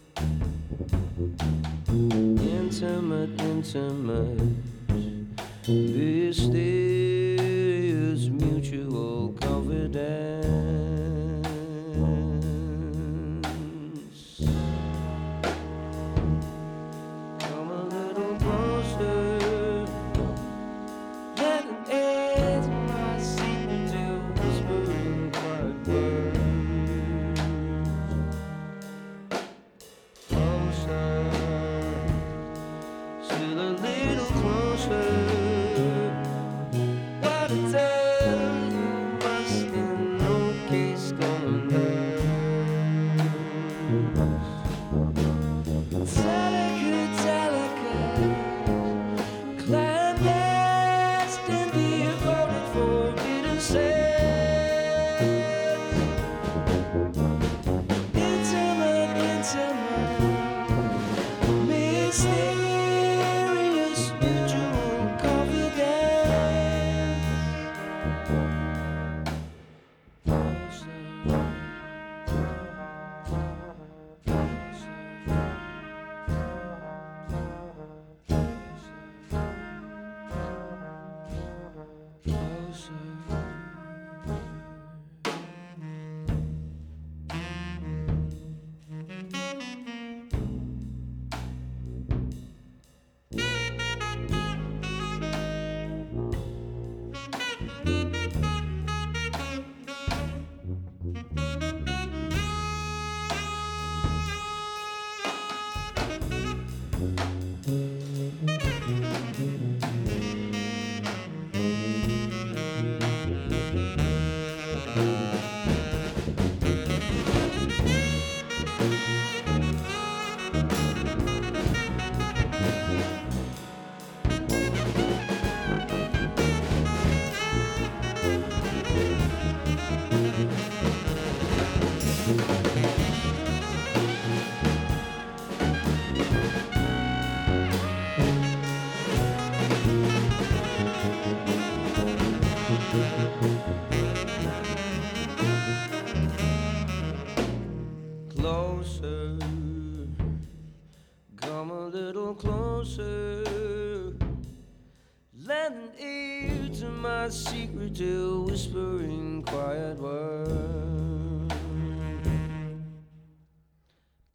Intimate, 1.91 3.39
intimate, 3.39 4.62
this 5.65 6.41
is 6.41 8.29
mutual 8.29 9.33
confidence. 9.41 10.92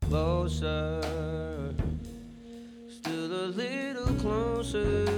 Closer, 0.10 1.74
still 2.88 3.26
a 3.26 3.48
little 3.48 4.14
closer. 4.22 5.17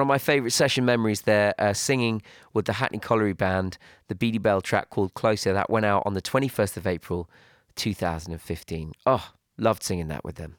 One 0.00 0.06
of 0.06 0.08
my 0.08 0.16
favourite 0.16 0.54
session 0.54 0.86
memories 0.86 1.20
there, 1.20 1.54
uh, 1.58 1.74
singing 1.74 2.22
with 2.54 2.64
the 2.64 2.72
Hackney 2.72 2.98
Colliery 2.98 3.34
Band, 3.34 3.76
the 4.08 4.14
Beady 4.14 4.38
Belle 4.38 4.62
track 4.62 4.88
called 4.88 5.12
Closer, 5.12 5.52
that 5.52 5.68
went 5.68 5.84
out 5.84 6.04
on 6.06 6.14
the 6.14 6.22
21st 6.22 6.78
of 6.78 6.86
April 6.86 7.28
2015. 7.76 8.92
Oh, 9.04 9.32
loved 9.58 9.82
singing 9.82 10.08
that 10.08 10.24
with 10.24 10.36
them. 10.36 10.56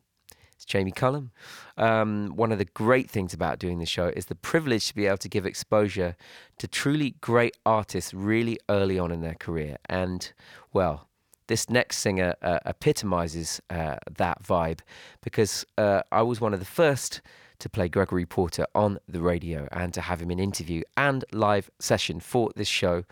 It's 0.54 0.64
Jamie 0.64 0.92
Cullum. 0.92 1.32
Um, 1.76 2.34
one 2.36 2.52
of 2.52 2.60
the 2.60 2.66
great 2.66 3.10
things 3.10 3.34
about 3.34 3.58
doing 3.58 3.80
the 3.80 3.88
show 3.88 4.10
is 4.16 4.28
the 4.28 4.36
privilege 4.36 4.90
to 4.90 4.94
be 4.94 5.08
able 5.08 5.18
to 5.18 5.28
give 5.28 5.48
exposure 5.48 6.16
to 6.60 6.68
truly 6.68 7.16
great 7.20 7.58
artists 7.66 8.14
really 8.14 8.60
early 8.70 9.00
on 9.00 9.12
in 9.12 9.22
their 9.22 9.34
career. 9.34 9.78
And, 9.90 10.32
well, 10.72 11.08
this 11.48 11.68
next 11.68 11.98
singer 11.98 12.36
uh, 12.44 12.60
epitomizes 12.68 13.60
uh, 13.72 13.96
that 14.18 14.44
vibe 14.44 14.82
because 15.24 15.66
uh, 15.80 16.04
I 16.12 16.22
was 16.22 16.40
one 16.40 16.54
of 16.54 16.60
the 16.60 16.66
first 16.66 17.22
to 17.62 17.70
play 17.70 17.88
Gregory 17.88 18.26
Porter 18.26 18.66
on 18.76 19.00
the 19.08 19.22
radio 19.22 19.68
and 19.72 19.94
to 19.94 20.02
have 20.02 20.22
him 20.22 20.32
in 20.32 20.40
interview 20.40 20.82
and 20.98 21.24
live 21.32 21.72
session 21.80 22.20
for 22.20 22.52
this 22.56 22.68
show. 22.68 23.04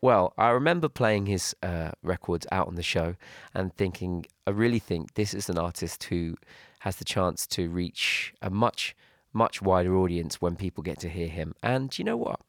Well, 0.00 0.34
I 0.36 0.50
remember 0.50 0.88
playing 0.88 1.26
his 1.26 1.56
uh, 1.62 1.92
records 2.02 2.46
out 2.52 2.68
on 2.68 2.74
the 2.74 2.82
show 2.82 3.16
and 3.54 3.74
thinking, 3.74 4.26
I 4.46 4.50
really 4.50 4.78
think 4.78 5.14
this 5.14 5.34
is 5.34 5.48
an 5.48 5.58
artist 5.58 6.04
who 6.04 6.36
has 6.80 6.96
the 6.96 7.04
chance 7.04 7.46
to 7.48 7.70
reach 7.70 8.34
a 8.42 8.50
much, 8.50 8.94
much 9.32 9.62
wider 9.62 9.96
audience 9.96 10.40
when 10.42 10.56
people 10.56 10.82
get 10.82 10.98
to 11.00 11.08
hear 11.08 11.28
him. 11.28 11.54
And 11.62 11.98
you 11.98 12.04
know 12.04 12.18
what? 12.18 12.40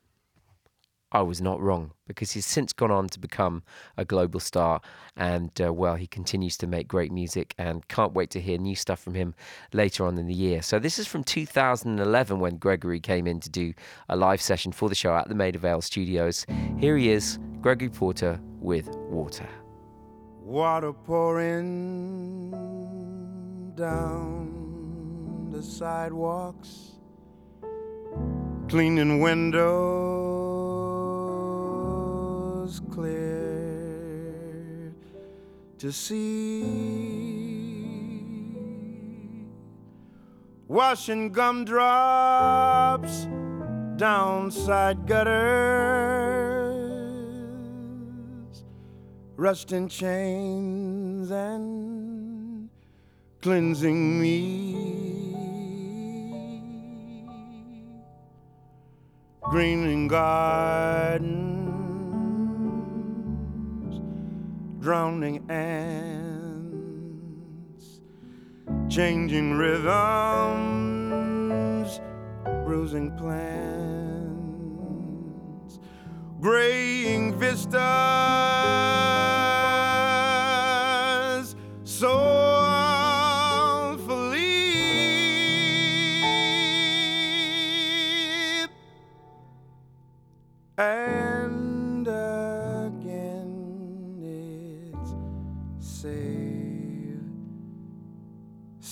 I 1.12 1.22
was 1.22 1.41
not 1.41 1.62
wrong 1.62 1.91
because 2.08 2.32
he's 2.32 2.45
since 2.45 2.74
gone 2.74 2.91
on 2.91 3.08
to 3.10 3.20
become 3.20 3.64
a 3.95 4.03
global 4.03 4.39
star. 4.39 4.82
And 5.16 5.51
uh, 5.62 5.72
well, 5.72 5.95
he 5.95 6.08
continues 6.08 6.58
to 6.58 6.68
make 6.68 6.88
great 6.88 7.12
music 7.12 7.53
and 7.58 7.88
can't 7.88 8.14
wait 8.14 8.30
to 8.32 8.41
hear 8.41 8.58
new 8.58 8.76
stuff 8.76 8.99
from 8.99 9.14
him 9.14 9.36
later 9.72 10.06
on 10.06 10.18
in 10.18 10.28
the 10.28 10.34
year. 10.34 10.62
So, 10.62 10.80
this 10.80 10.99
is 10.99 11.08
from 11.08 11.24
2011 11.24 12.39
when 12.39 12.58
Gregory 12.58 12.99
came 12.99 13.28
in 13.28 13.39
to 13.41 13.49
do 13.49 13.74
a 14.10 14.16
live 14.16 14.41
session 14.41 14.72
for 14.72 14.89
the 14.89 14.95
show 14.95 15.16
at 15.16 15.30
the 15.30 15.36
Maida 15.36 15.60
Vale 15.60 15.82
studios. 15.82 16.45
Here 16.80 16.97
he 16.97 17.10
is, 17.10 17.39
Gregory 17.62 17.89
Porter 17.89 18.39
with 18.60 18.89
Water. 19.10 19.47
Water 20.41 20.93
pouring 20.93 22.51
down 23.76 25.49
the 25.51 25.64
sidewalks, 25.64 26.91
cleaning 28.68 29.22
windows 29.22 30.35
clear 32.91 34.93
to 35.78 35.91
see, 35.91 36.63
washing 40.68 41.32
gumdrops 41.32 43.28
down 43.97 44.49
side 44.51 45.05
gutters 45.05 46.66
rusting 49.38 49.88
chains 49.88 51.30
and 51.30 52.70
cleansing 53.41 54.22
me. 54.22 54.74
green 59.41 59.84
Greening 59.84 60.07
gardens, 60.07 61.64
drowning 64.86 65.44
ants, 65.50 66.86
changing 68.88 69.54
rhythms, 69.58 69.90
bruising 72.64 73.10
plants 73.18 73.66
graying 76.40 77.34
vistas 77.40 77.74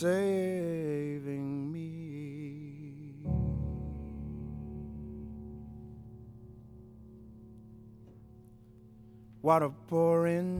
saving 0.03 1.71
me. 1.71 3.23
Water 9.41 9.71
pouring 9.87 10.59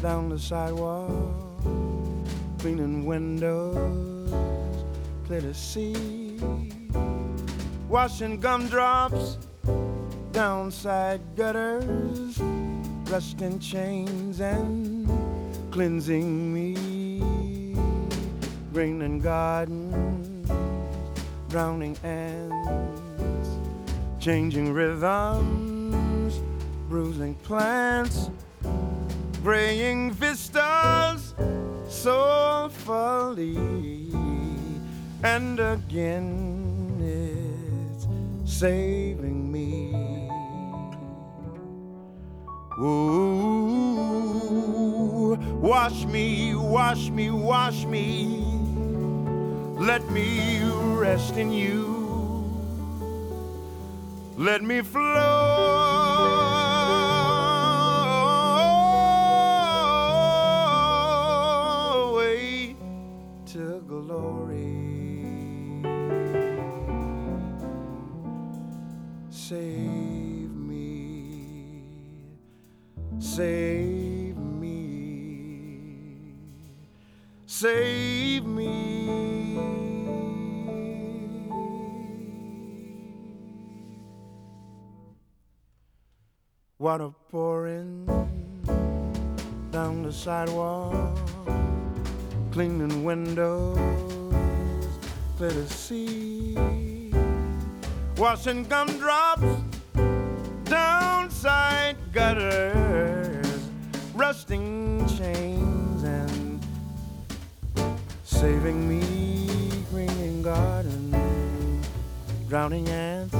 down 0.00 0.28
the 0.28 0.38
sidewalk, 0.38 1.10
cleaning 2.60 3.06
windows, 3.06 4.30
clear 5.26 5.40
to 5.40 5.52
see, 5.52 6.38
washing 7.88 8.38
gumdrops 8.38 9.36
down 10.30 10.70
side 10.70 11.22
gutters, 11.34 12.38
rusting 13.10 13.58
chains 13.58 14.40
and 14.40 15.08
cleansing 15.72 16.54
me, 16.54 16.99
raining 18.72 19.18
gardens, 19.18 20.48
drowning 21.48 21.96
ants, 22.04 23.48
changing 24.20 24.72
rhythms, 24.72 26.40
bruising 26.88 27.34
plants, 27.36 28.30
graying 29.42 30.12
vistas, 30.12 31.34
soulfully, 31.88 33.56
and 35.24 35.58
again 35.58 36.96
it's 37.00 38.06
saving 38.44 39.50
me. 39.50 40.28
Ooh, 42.78 44.20
wash 45.60 46.04
me, 46.06 46.54
wash 46.54 47.10
me, 47.10 47.30
wash 47.30 47.84
me. 47.84 48.49
Let 49.80 50.10
me 50.10 50.60
rest 50.62 51.38
in 51.38 51.50
you. 51.50 52.44
Let 54.36 54.62
me 54.62 54.82
flow 54.82 56.39
Water 86.90 87.10
pouring 87.30 88.04
down 89.70 90.02
the 90.02 90.12
sidewalk, 90.12 91.16
cleaning 92.50 93.04
windows, 93.04 93.78
clear 95.36 95.50
to 95.50 95.68
see, 95.68 97.12
washing 98.16 98.64
gumdrops 98.64 99.62
down 100.64 101.30
side 101.30 101.96
gutters, 102.12 103.68
rusting 104.12 105.06
chains 105.16 106.02
and 106.02 106.60
saving 108.24 108.88
me, 108.88 109.46
greening 109.92 110.42
garden, 110.42 111.80
drowning 112.48 112.88
ants, 112.88 113.36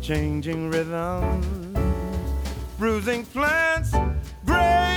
changing 0.00 0.70
rhythms, 0.70 1.59
bruising 2.80 3.26
plants, 3.26 3.90
graying 4.46 4.89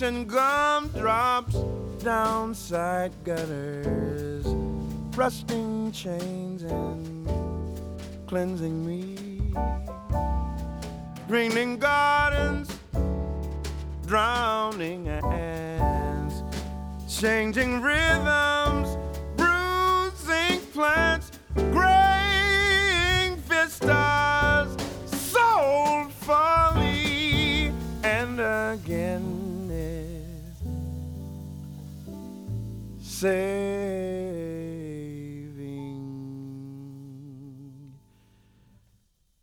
washing 0.00 0.26
gumdrops 0.26 1.56
down 2.02 2.54
side 2.54 3.12
gutters, 3.22 4.46
rusting 5.14 5.92
chains 5.92 6.62
and 6.62 7.28
cleansing 8.26 8.86
me, 8.86 9.52
greening 11.28 11.78
gardens, 11.78 12.70
drowning 14.06 15.06
ants, 15.06 16.42
changing 17.06 17.82
rhythms, 17.82 18.96
bruising 19.36 20.60
plants, 20.72 21.09
saving 33.20 33.36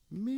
me. 0.10 0.32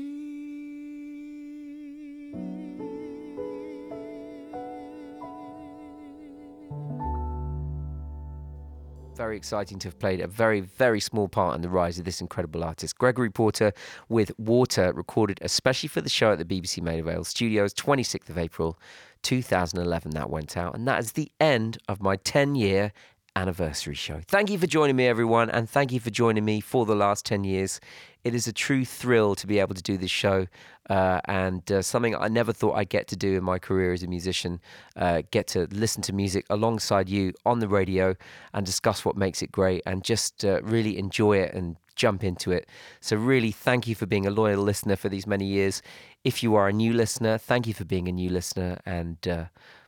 Very 9.16 9.38
exciting 9.38 9.80
to 9.80 9.88
have 9.88 9.98
played 10.00 10.20
a 10.20 10.28
very, 10.28 10.60
very 10.60 11.00
small 11.00 11.30
part 11.30 11.56
in 11.56 11.62
the 11.62 11.70
rise 11.70 11.98
of 11.98 12.04
this 12.04 12.20
incredible 12.20 12.66
artist. 12.66 12.98
Gregory 12.98 13.30
Porter 13.30 13.72
with 14.10 14.38
Water, 14.38 14.92
recorded 14.92 15.40
especially 15.42 15.88
for 15.88 16.02
the 16.02 16.10
show 16.10 16.34
at 16.34 16.40
the 16.40 16.46
BBC 16.46 16.82
Maida 16.82 17.04
Vale 17.04 17.24
Studios, 17.24 17.74
26th 17.74 18.30
of 18.30 18.38
April 18.38 18.78
2011. 19.22 20.12
That 20.12 20.30
went 20.30 20.58
out. 20.58 20.76
And 20.76 20.86
that 20.90 21.00
is 21.00 21.14
the 21.14 21.32
end 21.40 21.78
of 21.88 22.02
my 22.02 22.18
10 22.18 22.56
year 22.56 22.92
anniversary 23.36 23.96
show. 23.96 24.22
Thank 24.28 24.50
you 24.50 24.58
for 24.58 24.68
joining 24.68 24.96
me, 24.96 25.08
everyone, 25.08 25.50
and 25.50 25.70
thank 25.70 25.92
you 25.92 26.00
for 26.00 26.10
joining 26.10 26.46
me 26.46 26.62
for 26.62 26.86
the 26.86 26.96
last 26.96 27.26
10 27.26 27.44
years. 27.44 27.80
It 28.24 28.36
is 28.36 28.48
a 28.48 28.54
true 28.54 28.84
thrill 28.84 29.36
to 29.36 29.48
be 29.48 29.60
able 29.60 29.76
to 29.76 29.82
do 29.82 29.98
this 29.98 30.12
show 30.12 30.48
uh, 30.90 31.22
and 31.26 31.72
uh, 31.72 31.82
something 31.82 32.16
I 32.16 32.28
never 32.28 32.52
thought 32.52 32.74
I'd 32.74 32.90
get 32.90 33.08
to 33.10 33.16
do 33.16 33.38
in 33.38 33.44
my 33.44 33.60
career 33.60 33.94
as 33.94 34.04
a 34.04 34.08
musician. 34.08 34.60
Uh, 34.96 35.22
get 35.32 35.48
to 35.50 35.68
listen 35.72 36.02
to 36.04 36.14
music 36.14 36.46
alongside 36.50 37.08
you 37.08 37.34
on 37.46 37.60
the 37.60 37.68
radio 37.68 38.16
and 38.54 38.66
discuss 38.66 39.06
what 39.06 39.16
makes 39.16 39.42
it 39.42 39.52
great 39.52 39.84
and 39.86 40.04
just 40.04 40.44
uh, 40.44 40.62
really 40.64 40.98
enjoy 40.98 41.38
it 41.38 41.54
and 41.54 41.78
jump 41.96 42.24
into 42.24 42.52
it. 42.52 42.68
So, 43.02 43.16
really, 43.16 43.52
thank 43.52 43.88
you 43.88 43.96
for 43.96 44.06
being 44.06 44.26
a 44.26 44.32
loyal 44.32 44.64
listener 44.64 44.96
for 44.96 45.10
these 45.10 45.28
many 45.28 45.46
years. 45.46 45.82
If 46.24 46.44
you 46.44 46.56
are 46.56 46.68
a 46.68 46.74
new 46.74 46.94
listener, 46.94 47.38
thank 47.38 47.68
you 47.68 47.74
for 47.74 47.86
being 47.86 48.08
a 48.08 48.12
new 48.12 48.30
listener 48.30 48.80
and 48.86 49.26
uh, 49.28 49.46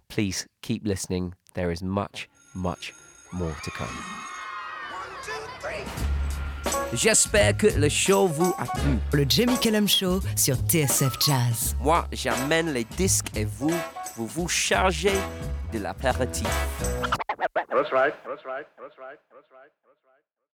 please 0.08 0.48
keep 0.62 0.86
listening. 0.86 1.34
There 1.54 1.72
is 1.72 1.82
much, 1.82 2.30
much 2.54 2.94
more 3.34 3.56
to 3.64 3.72
come. 3.72 3.88
J'espère 6.94 7.56
que 7.58 7.68
le 7.68 7.90
show 7.90 8.28
vous 8.28 8.54
a 8.58 8.66
plu. 8.66 9.00
Le 9.14 9.26
Jamie 9.28 9.58
Cullum 9.60 9.88
Show 9.88 10.20
sur 10.36 10.56
TSF 10.56 11.18
Jazz. 11.26 11.76
Moi, 11.80 12.06
j'amène 12.12 12.74
les 12.74 12.84
disques 12.84 13.36
et 13.36 13.46
vous, 13.46 13.74
vous 14.18 14.28
vous 14.28 14.48
chargez 14.48 15.16
de 15.72 15.80
l'apéritif. 15.80 16.48
That's 17.70 17.92
right. 17.92 18.14
That's 18.28 18.46
right. 18.46 18.68
That's 18.78 18.98
right. 19.00 19.18
That's 19.32 19.50
right. 19.52 19.72